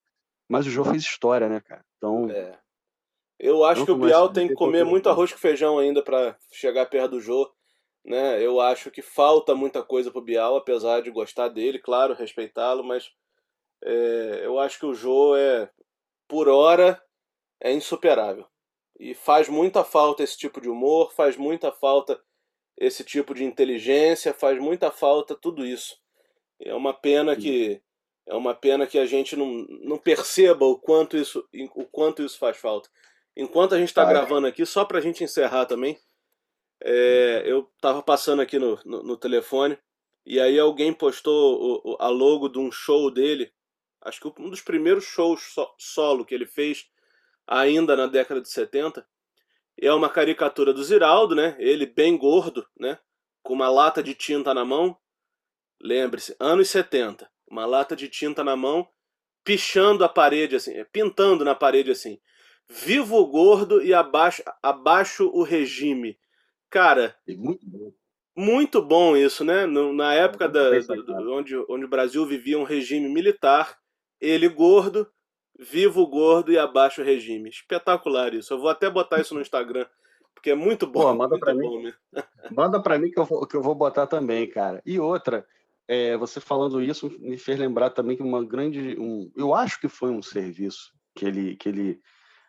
Mas 0.48 0.66
o 0.66 0.70
Jô 0.70 0.84
fez 0.84 1.02
história, 1.02 1.48
né, 1.48 1.60
cara? 1.60 1.84
Então, 1.96 2.30
É. 2.30 2.58
Eu 3.38 3.64
acho 3.64 3.84
que 3.84 3.90
o 3.90 3.96
Bial 3.96 4.32
tem 4.32 4.48
que 4.48 4.54
comer 4.54 4.84
muito 4.84 5.04
coisa. 5.04 5.10
arroz 5.10 5.32
com 5.32 5.38
feijão 5.38 5.78
ainda 5.78 6.02
pra 6.02 6.36
chegar 6.52 6.86
perto 6.86 7.12
do 7.12 7.20
Jô. 7.20 7.52
Né? 8.04 8.40
Eu 8.40 8.60
acho 8.60 8.90
que 8.90 9.02
falta 9.02 9.54
muita 9.54 9.82
coisa 9.82 10.10
pro 10.10 10.22
Bial, 10.22 10.56
apesar 10.56 11.02
de 11.02 11.10
gostar 11.10 11.48
dele, 11.48 11.78
claro, 11.78 12.14
respeitá-lo, 12.14 12.84
mas 12.84 13.10
é, 13.82 14.40
eu 14.44 14.58
acho 14.58 14.78
que 14.78 14.86
o 14.86 14.94
Jô 14.94 15.34
é, 15.36 15.68
por 16.28 16.48
hora, 16.48 17.02
é 17.60 17.72
insuperável. 17.72 18.46
E 18.98 19.14
faz 19.14 19.48
muita 19.48 19.82
falta 19.82 20.22
esse 20.22 20.38
tipo 20.38 20.60
de 20.60 20.68
humor, 20.68 21.12
faz 21.12 21.36
muita 21.36 21.72
falta 21.72 22.20
esse 22.76 23.02
tipo 23.04 23.34
de 23.34 23.44
inteligência, 23.44 24.32
faz 24.32 24.58
muita 24.58 24.90
falta 24.90 25.34
tudo 25.34 25.66
isso. 25.66 25.96
É 26.60 26.74
uma 26.74 26.92
pena 26.92 27.34
que 27.34 27.82
é 28.26 28.34
uma 28.34 28.54
pena 28.54 28.86
que 28.86 28.98
a 28.98 29.06
gente 29.06 29.36
não, 29.36 29.66
não 29.82 29.98
perceba 29.98 30.64
o 30.64 30.78
quanto 30.78 31.16
isso 31.16 31.46
o 31.74 31.84
quanto 31.84 32.22
isso 32.22 32.38
faz 32.38 32.56
falta. 32.56 32.88
Enquanto 33.36 33.74
a 33.74 33.78
gente 33.78 33.88
está 33.88 34.02
ah, 34.02 34.06
gravando 34.06 34.46
aqui, 34.46 34.64
só 34.64 34.84
para 34.84 34.98
a 34.98 35.00
gente 35.00 35.24
encerrar 35.24 35.66
também, 35.66 35.98
é, 36.80 37.42
eu 37.46 37.70
estava 37.74 38.02
passando 38.02 38.40
aqui 38.40 38.58
no, 38.58 38.78
no, 38.84 39.02
no, 39.02 39.16
telefone 39.16 39.76
e 40.24 40.38
aí 40.40 40.58
alguém 40.58 40.92
postou 40.92 41.82
o, 41.84 41.96
a 41.98 42.08
logo 42.08 42.48
de 42.48 42.58
um 42.58 42.70
show 42.70 43.10
dele, 43.10 43.52
acho 44.02 44.20
que 44.20 44.40
um 44.40 44.50
dos 44.50 44.60
primeiros 44.60 45.04
shows 45.04 45.42
so, 45.52 45.66
solo 45.78 46.24
que 46.24 46.34
ele 46.34 46.46
fez 46.46 46.88
ainda 47.46 47.96
na 47.96 48.06
década 48.06 48.40
de 48.40 48.48
70. 48.48 49.06
É 49.80 49.92
uma 49.92 50.08
caricatura 50.08 50.72
do 50.72 50.84
Ziraldo, 50.84 51.34
né? 51.34 51.56
Ele 51.58 51.84
bem 51.84 52.16
gordo, 52.16 52.66
né? 52.78 52.98
Com 53.42 53.54
uma 53.54 53.68
lata 53.68 54.02
de 54.02 54.14
tinta 54.14 54.54
na 54.54 54.64
mão. 54.64 54.96
Lembre-se, 55.80 56.36
anos 56.38 56.70
70. 56.70 57.28
Uma 57.54 57.66
lata 57.66 57.94
de 57.94 58.08
tinta 58.08 58.42
na 58.42 58.56
mão, 58.56 58.88
pichando 59.44 60.04
a 60.04 60.08
parede 60.08 60.56
assim, 60.56 60.72
pintando 60.90 61.44
na 61.44 61.54
parede 61.54 61.92
assim. 61.92 62.18
Vivo 62.68 63.16
o 63.16 63.26
gordo 63.28 63.80
e 63.80 63.94
abaixo, 63.94 64.42
abaixo 64.60 65.30
o 65.32 65.44
regime. 65.44 66.18
Cara, 66.68 67.14
muito 67.28 67.64
bom. 67.64 67.92
Muito 68.36 68.82
bom 68.82 69.16
isso, 69.16 69.44
né? 69.44 69.66
Na 69.66 70.14
época 70.14 70.48
da, 70.48 70.68
onde, 71.30 71.56
onde 71.68 71.84
o 71.84 71.88
Brasil 71.88 72.26
vivia 72.26 72.58
um 72.58 72.64
regime 72.64 73.08
militar, 73.08 73.78
ele 74.20 74.48
gordo, 74.48 75.06
vivo 75.56 76.04
gordo 76.08 76.50
e 76.50 76.58
abaixo 76.58 77.02
o 77.02 77.04
regime. 77.04 77.50
Espetacular 77.50 78.34
isso. 78.34 78.52
Eu 78.52 78.58
vou 78.58 78.68
até 78.68 78.90
botar 78.90 79.20
isso 79.20 79.32
no 79.32 79.40
Instagram, 79.40 79.86
porque 80.34 80.50
é 80.50 80.56
muito 80.56 80.88
bom. 80.88 81.02
Pô, 81.02 81.14
manda 81.14 81.38
para 81.38 81.54
mim. 81.54 81.92
manda 82.50 82.82
para 82.82 82.98
mim 82.98 83.12
que 83.12 83.20
eu, 83.20 83.24
vou, 83.24 83.46
que 83.46 83.56
eu 83.56 83.62
vou 83.62 83.76
botar 83.76 84.08
também, 84.08 84.50
cara. 84.50 84.82
E 84.84 84.98
outra, 84.98 85.46
é, 85.86 86.16
você 86.16 86.40
falando 86.40 86.82
isso 86.82 87.10
me 87.20 87.36
fez 87.36 87.58
lembrar 87.58 87.90
também 87.90 88.16
que 88.16 88.22
uma 88.22 88.44
grande, 88.44 88.98
um, 88.98 89.30
eu 89.36 89.54
acho 89.54 89.80
que 89.80 89.88
foi 89.88 90.10
um 90.10 90.22
serviço 90.22 90.92
que 91.14 91.26
ele 91.26 91.56
que 91.56 91.68
ele 91.68 92.00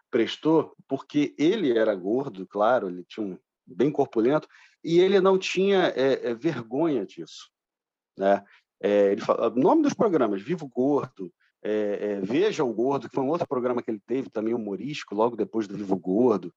prestou, 0.10 0.76
porque 0.88 1.36
ele 1.38 1.78
era 1.78 1.94
gordo, 1.94 2.48
claro, 2.48 2.88
ele 2.88 3.04
tinha 3.04 3.26
um 3.26 3.38
bem 3.68 3.92
corpulento 3.92 4.48
e 4.84 5.00
ele 5.00 5.20
não 5.20 5.38
tinha 5.38 5.88
é, 5.96 6.30
é, 6.30 6.34
vergonha 6.34 7.06
disso, 7.06 7.50
né? 8.18 8.44
É, 8.82 9.12
ele 9.12 9.22
fala, 9.22 9.50
nome 9.50 9.82
dos 9.82 9.94
programas, 9.94 10.42
Vivo 10.42 10.68
Gordo, 10.68 11.34
é, 11.64 12.12
é, 12.12 12.22
Veja 12.22 12.64
o 12.64 12.74
Gordo, 12.74 13.10
que 13.10 13.16
foi 13.16 13.24
um 13.24 13.30
outro 13.30 13.48
programa 13.48 13.82
que 13.82 13.90
ele 13.90 14.02
teve, 14.06 14.30
também 14.30 14.54
humorístico, 14.54 15.16
logo 15.16 15.36
depois 15.36 15.68
do 15.68 15.76
Vivo 15.76 15.98
Gordo, 15.98 16.54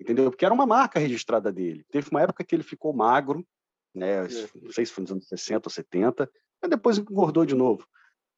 entendeu? 0.00 0.30
Porque 0.30 0.44
era 0.44 0.54
uma 0.54 0.66
marca 0.66 1.00
registrada 1.00 1.52
dele. 1.52 1.84
Teve 1.90 2.08
uma 2.10 2.22
época 2.22 2.44
que 2.44 2.54
ele 2.54 2.62
ficou 2.62 2.92
magro, 2.92 3.44
né? 3.94 4.24
É. 4.24 4.28
não 4.60 4.72
sei 4.72 4.84
se 4.84 4.92
foi 4.92 5.02
nos 5.02 5.12
anos 5.12 5.28
60 5.28 5.68
ou 5.68 5.72
70, 5.72 6.30
mas 6.60 6.70
depois 6.70 6.98
engordou 6.98 7.44
de 7.44 7.54
novo. 7.54 7.86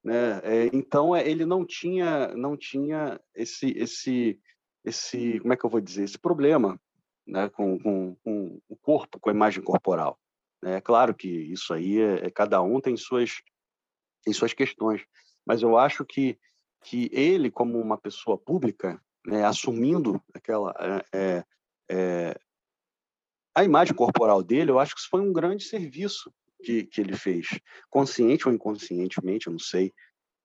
Né? 0.05 0.41
É, 0.45 0.71
então 0.73 1.17
é, 1.17 1.29
ele 1.29 1.45
não 1.45 1.65
tinha, 1.65 2.29
não 2.37 2.57
tinha 2.57 3.21
esse, 3.35 3.71
esse, 3.77 4.41
esse, 4.85 5.41
como 5.41 5.53
é 5.53 5.57
que 5.57 5.65
eu 5.65 5.71
vou 5.71 5.81
dizer, 5.81 6.05
esse 6.05 6.19
problema 6.19 6.81
né? 7.27 7.49
com, 7.49 7.79
com, 7.79 8.15
com 8.23 8.61
o 8.69 8.77
corpo, 8.77 9.19
com 9.19 9.31
a 9.31 9.33
imagem 9.33 9.63
corporal. 9.63 10.19
É 10.65 10.81
claro 10.81 11.15
que 11.15 11.29
isso 11.29 11.73
aí 11.73 12.01
é, 12.01 12.27
é 12.27 12.31
cada 12.31 12.63
um 12.63 12.81
tem 12.81 12.97
suas, 12.97 13.43
tem 14.25 14.33
suas 14.33 14.53
questões, 14.53 15.03
mas 15.47 15.63
eu 15.63 15.77
acho 15.79 16.05
que, 16.05 16.39
que 16.83 17.11
ele, 17.13 17.51
como 17.51 17.81
uma 17.81 17.99
pessoa 17.99 18.39
pública, 18.39 19.01
né, 19.27 19.45
assumindo 19.45 20.23
aquela 20.33 20.75
é, 21.13 21.45
é, 21.91 22.41
a 23.57 23.65
imagem 23.65 23.95
corporal 23.95 24.43
dele, 24.43 24.71
eu 24.71 24.79
acho 24.79 24.95
que 24.95 25.01
isso 25.01 25.09
foi 25.09 25.23
um 25.23 25.33
grande 25.33 25.65
serviço 25.65 26.31
que, 26.63 26.85
que 26.85 27.01
ele 27.01 27.17
fez, 27.17 27.47
consciente 27.89 28.47
ou 28.47 28.55
inconscientemente, 28.55 29.47
eu 29.47 29.53
não 29.53 29.59
sei, 29.59 29.95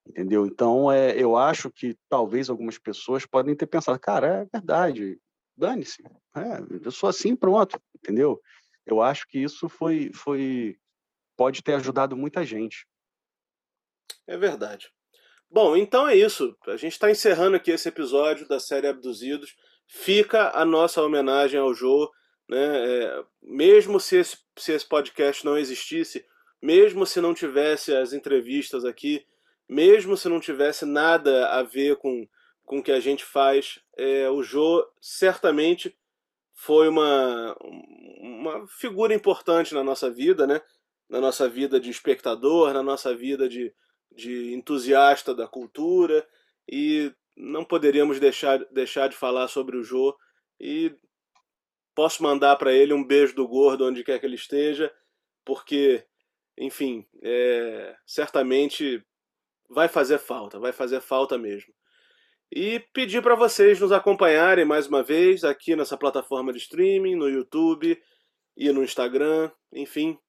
entendeu? 0.07 0.45
Então, 0.45 0.89
é, 0.89 1.11
eu 1.21 1.35
acho 1.35 1.69
que 1.69 1.97
talvez 2.07 2.49
algumas 2.49 2.77
pessoas 2.77 3.25
podem 3.25 3.53
ter 3.53 3.67
pensado, 3.67 3.99
cara, 3.99 4.27
é 4.27 4.45
verdade, 4.57 5.19
dane-se, 5.57 6.01
é, 6.37 6.85
eu 6.85 6.89
sou 6.89 7.09
assim, 7.09 7.35
pronto, 7.35 7.77
entendeu? 7.97 8.39
Eu 8.85 9.01
acho 9.01 9.27
que 9.27 9.39
isso 9.39 9.67
foi, 9.67 10.09
foi 10.13 10.77
pode 11.35 11.61
ter 11.61 11.73
ajudado 11.73 12.15
muita 12.15 12.45
gente. 12.45 12.87
É 14.25 14.37
verdade. 14.37 14.89
Bom, 15.49 15.75
então 15.75 16.07
é 16.07 16.15
isso. 16.15 16.55
A 16.65 16.77
gente 16.77 16.93
está 16.93 17.11
encerrando 17.11 17.57
aqui 17.57 17.71
esse 17.71 17.89
episódio 17.89 18.47
da 18.47 18.57
série 18.57 18.87
Abduzidos. 18.87 19.53
Fica 19.85 20.51
a 20.51 20.63
nossa 20.63 21.01
homenagem 21.01 21.59
ao 21.59 21.73
Jô. 21.73 22.09
Né? 22.51 22.57
É, 22.59 23.23
mesmo 23.41 23.97
se 23.97 24.17
esse, 24.17 24.37
se 24.57 24.73
esse 24.73 24.85
podcast 24.85 25.45
não 25.45 25.57
existisse, 25.57 26.25
mesmo 26.61 27.05
se 27.05 27.21
não 27.21 27.33
tivesse 27.33 27.95
as 27.95 28.11
entrevistas 28.11 28.83
aqui, 28.83 29.25
mesmo 29.69 30.17
se 30.17 30.27
não 30.27 30.37
tivesse 30.37 30.85
nada 30.85 31.47
a 31.47 31.63
ver 31.63 31.95
com, 31.95 32.27
com 32.65 32.79
o 32.79 32.83
que 32.83 32.91
a 32.91 32.99
gente 32.99 33.23
faz, 33.23 33.79
é, 33.97 34.29
o 34.29 34.43
Jô 34.43 34.85
certamente 34.99 35.97
foi 36.53 36.89
uma, 36.89 37.55
uma 38.19 38.67
figura 38.67 39.13
importante 39.13 39.73
na 39.73 39.81
nossa 39.81 40.11
vida, 40.11 40.45
né? 40.45 40.61
na 41.09 41.21
nossa 41.21 41.47
vida 41.47 41.79
de 41.79 41.89
espectador, 41.89 42.73
na 42.73 42.83
nossa 42.83 43.15
vida 43.15 43.47
de, 43.47 43.73
de 44.13 44.53
entusiasta 44.53 45.33
da 45.33 45.47
cultura 45.47 46.27
e 46.69 47.13
não 47.33 47.63
poderíamos 47.63 48.19
deixar, 48.19 48.59
deixar 48.65 49.07
de 49.07 49.15
falar 49.15 49.47
sobre 49.47 49.77
o 49.77 49.83
Jô 49.83 50.13
e 50.59 50.93
posso 51.95 52.23
mandar 52.23 52.55
para 52.55 52.73
ele 52.73 52.93
um 52.93 53.03
beijo 53.03 53.35
do 53.35 53.47
gordo 53.47 53.85
onde 53.85 54.03
quer 54.03 54.19
que 54.19 54.25
ele 54.25 54.35
esteja, 54.35 54.91
porque, 55.45 56.05
enfim, 56.57 57.05
é, 57.21 57.95
certamente 58.05 59.03
vai 59.69 59.87
fazer 59.87 60.17
falta, 60.17 60.59
vai 60.59 60.71
fazer 60.71 61.01
falta 61.01 61.37
mesmo. 61.37 61.73
E 62.51 62.79
pedir 62.93 63.21
para 63.21 63.35
vocês 63.35 63.79
nos 63.79 63.93
acompanharem 63.93 64.65
mais 64.65 64.87
uma 64.87 65.01
vez 65.01 65.43
aqui 65.43 65.75
nessa 65.75 65.97
plataforma 65.97 66.51
de 66.51 66.59
streaming, 66.59 67.15
no 67.15 67.29
YouTube 67.29 67.97
e 68.57 68.71
no 68.71 68.83
Instagram, 68.83 69.49
enfim. 69.71 70.19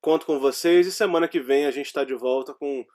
Conto 0.00 0.26
com 0.26 0.38
vocês 0.38 0.86
e 0.86 0.92
semana 0.92 1.26
que 1.26 1.40
vem 1.40 1.64
a 1.64 1.70
gente 1.70 1.86
está 1.86 2.04
de 2.04 2.14
volta 2.14 2.52
com 2.52 2.86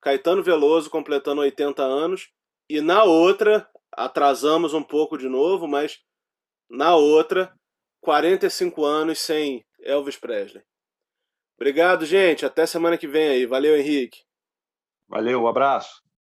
Caetano 0.00 0.42
Veloso 0.42 0.90
completando 0.90 1.40
80 1.40 1.82
anos. 1.82 2.30
E 2.68 2.80
na 2.80 3.04
outra, 3.04 3.68
atrasamos 3.92 4.74
um 4.74 4.82
pouco 4.82 5.16
de 5.16 5.28
novo, 5.28 5.68
mas 5.68 6.00
na 6.70 6.94
outra, 6.94 7.52
45 8.00 8.84
anos 8.84 9.18
sem 9.18 9.64
Elvis 9.80 10.16
Presley. 10.16 10.62
Obrigado, 11.56 12.06
gente. 12.06 12.46
Até 12.46 12.64
semana 12.64 12.96
que 12.96 13.06
vem 13.06 13.28
aí. 13.28 13.46
Valeu, 13.46 13.76
Henrique. 13.76 14.22
Valeu, 15.08 15.42
um 15.42 15.48
abraço. 15.48 16.00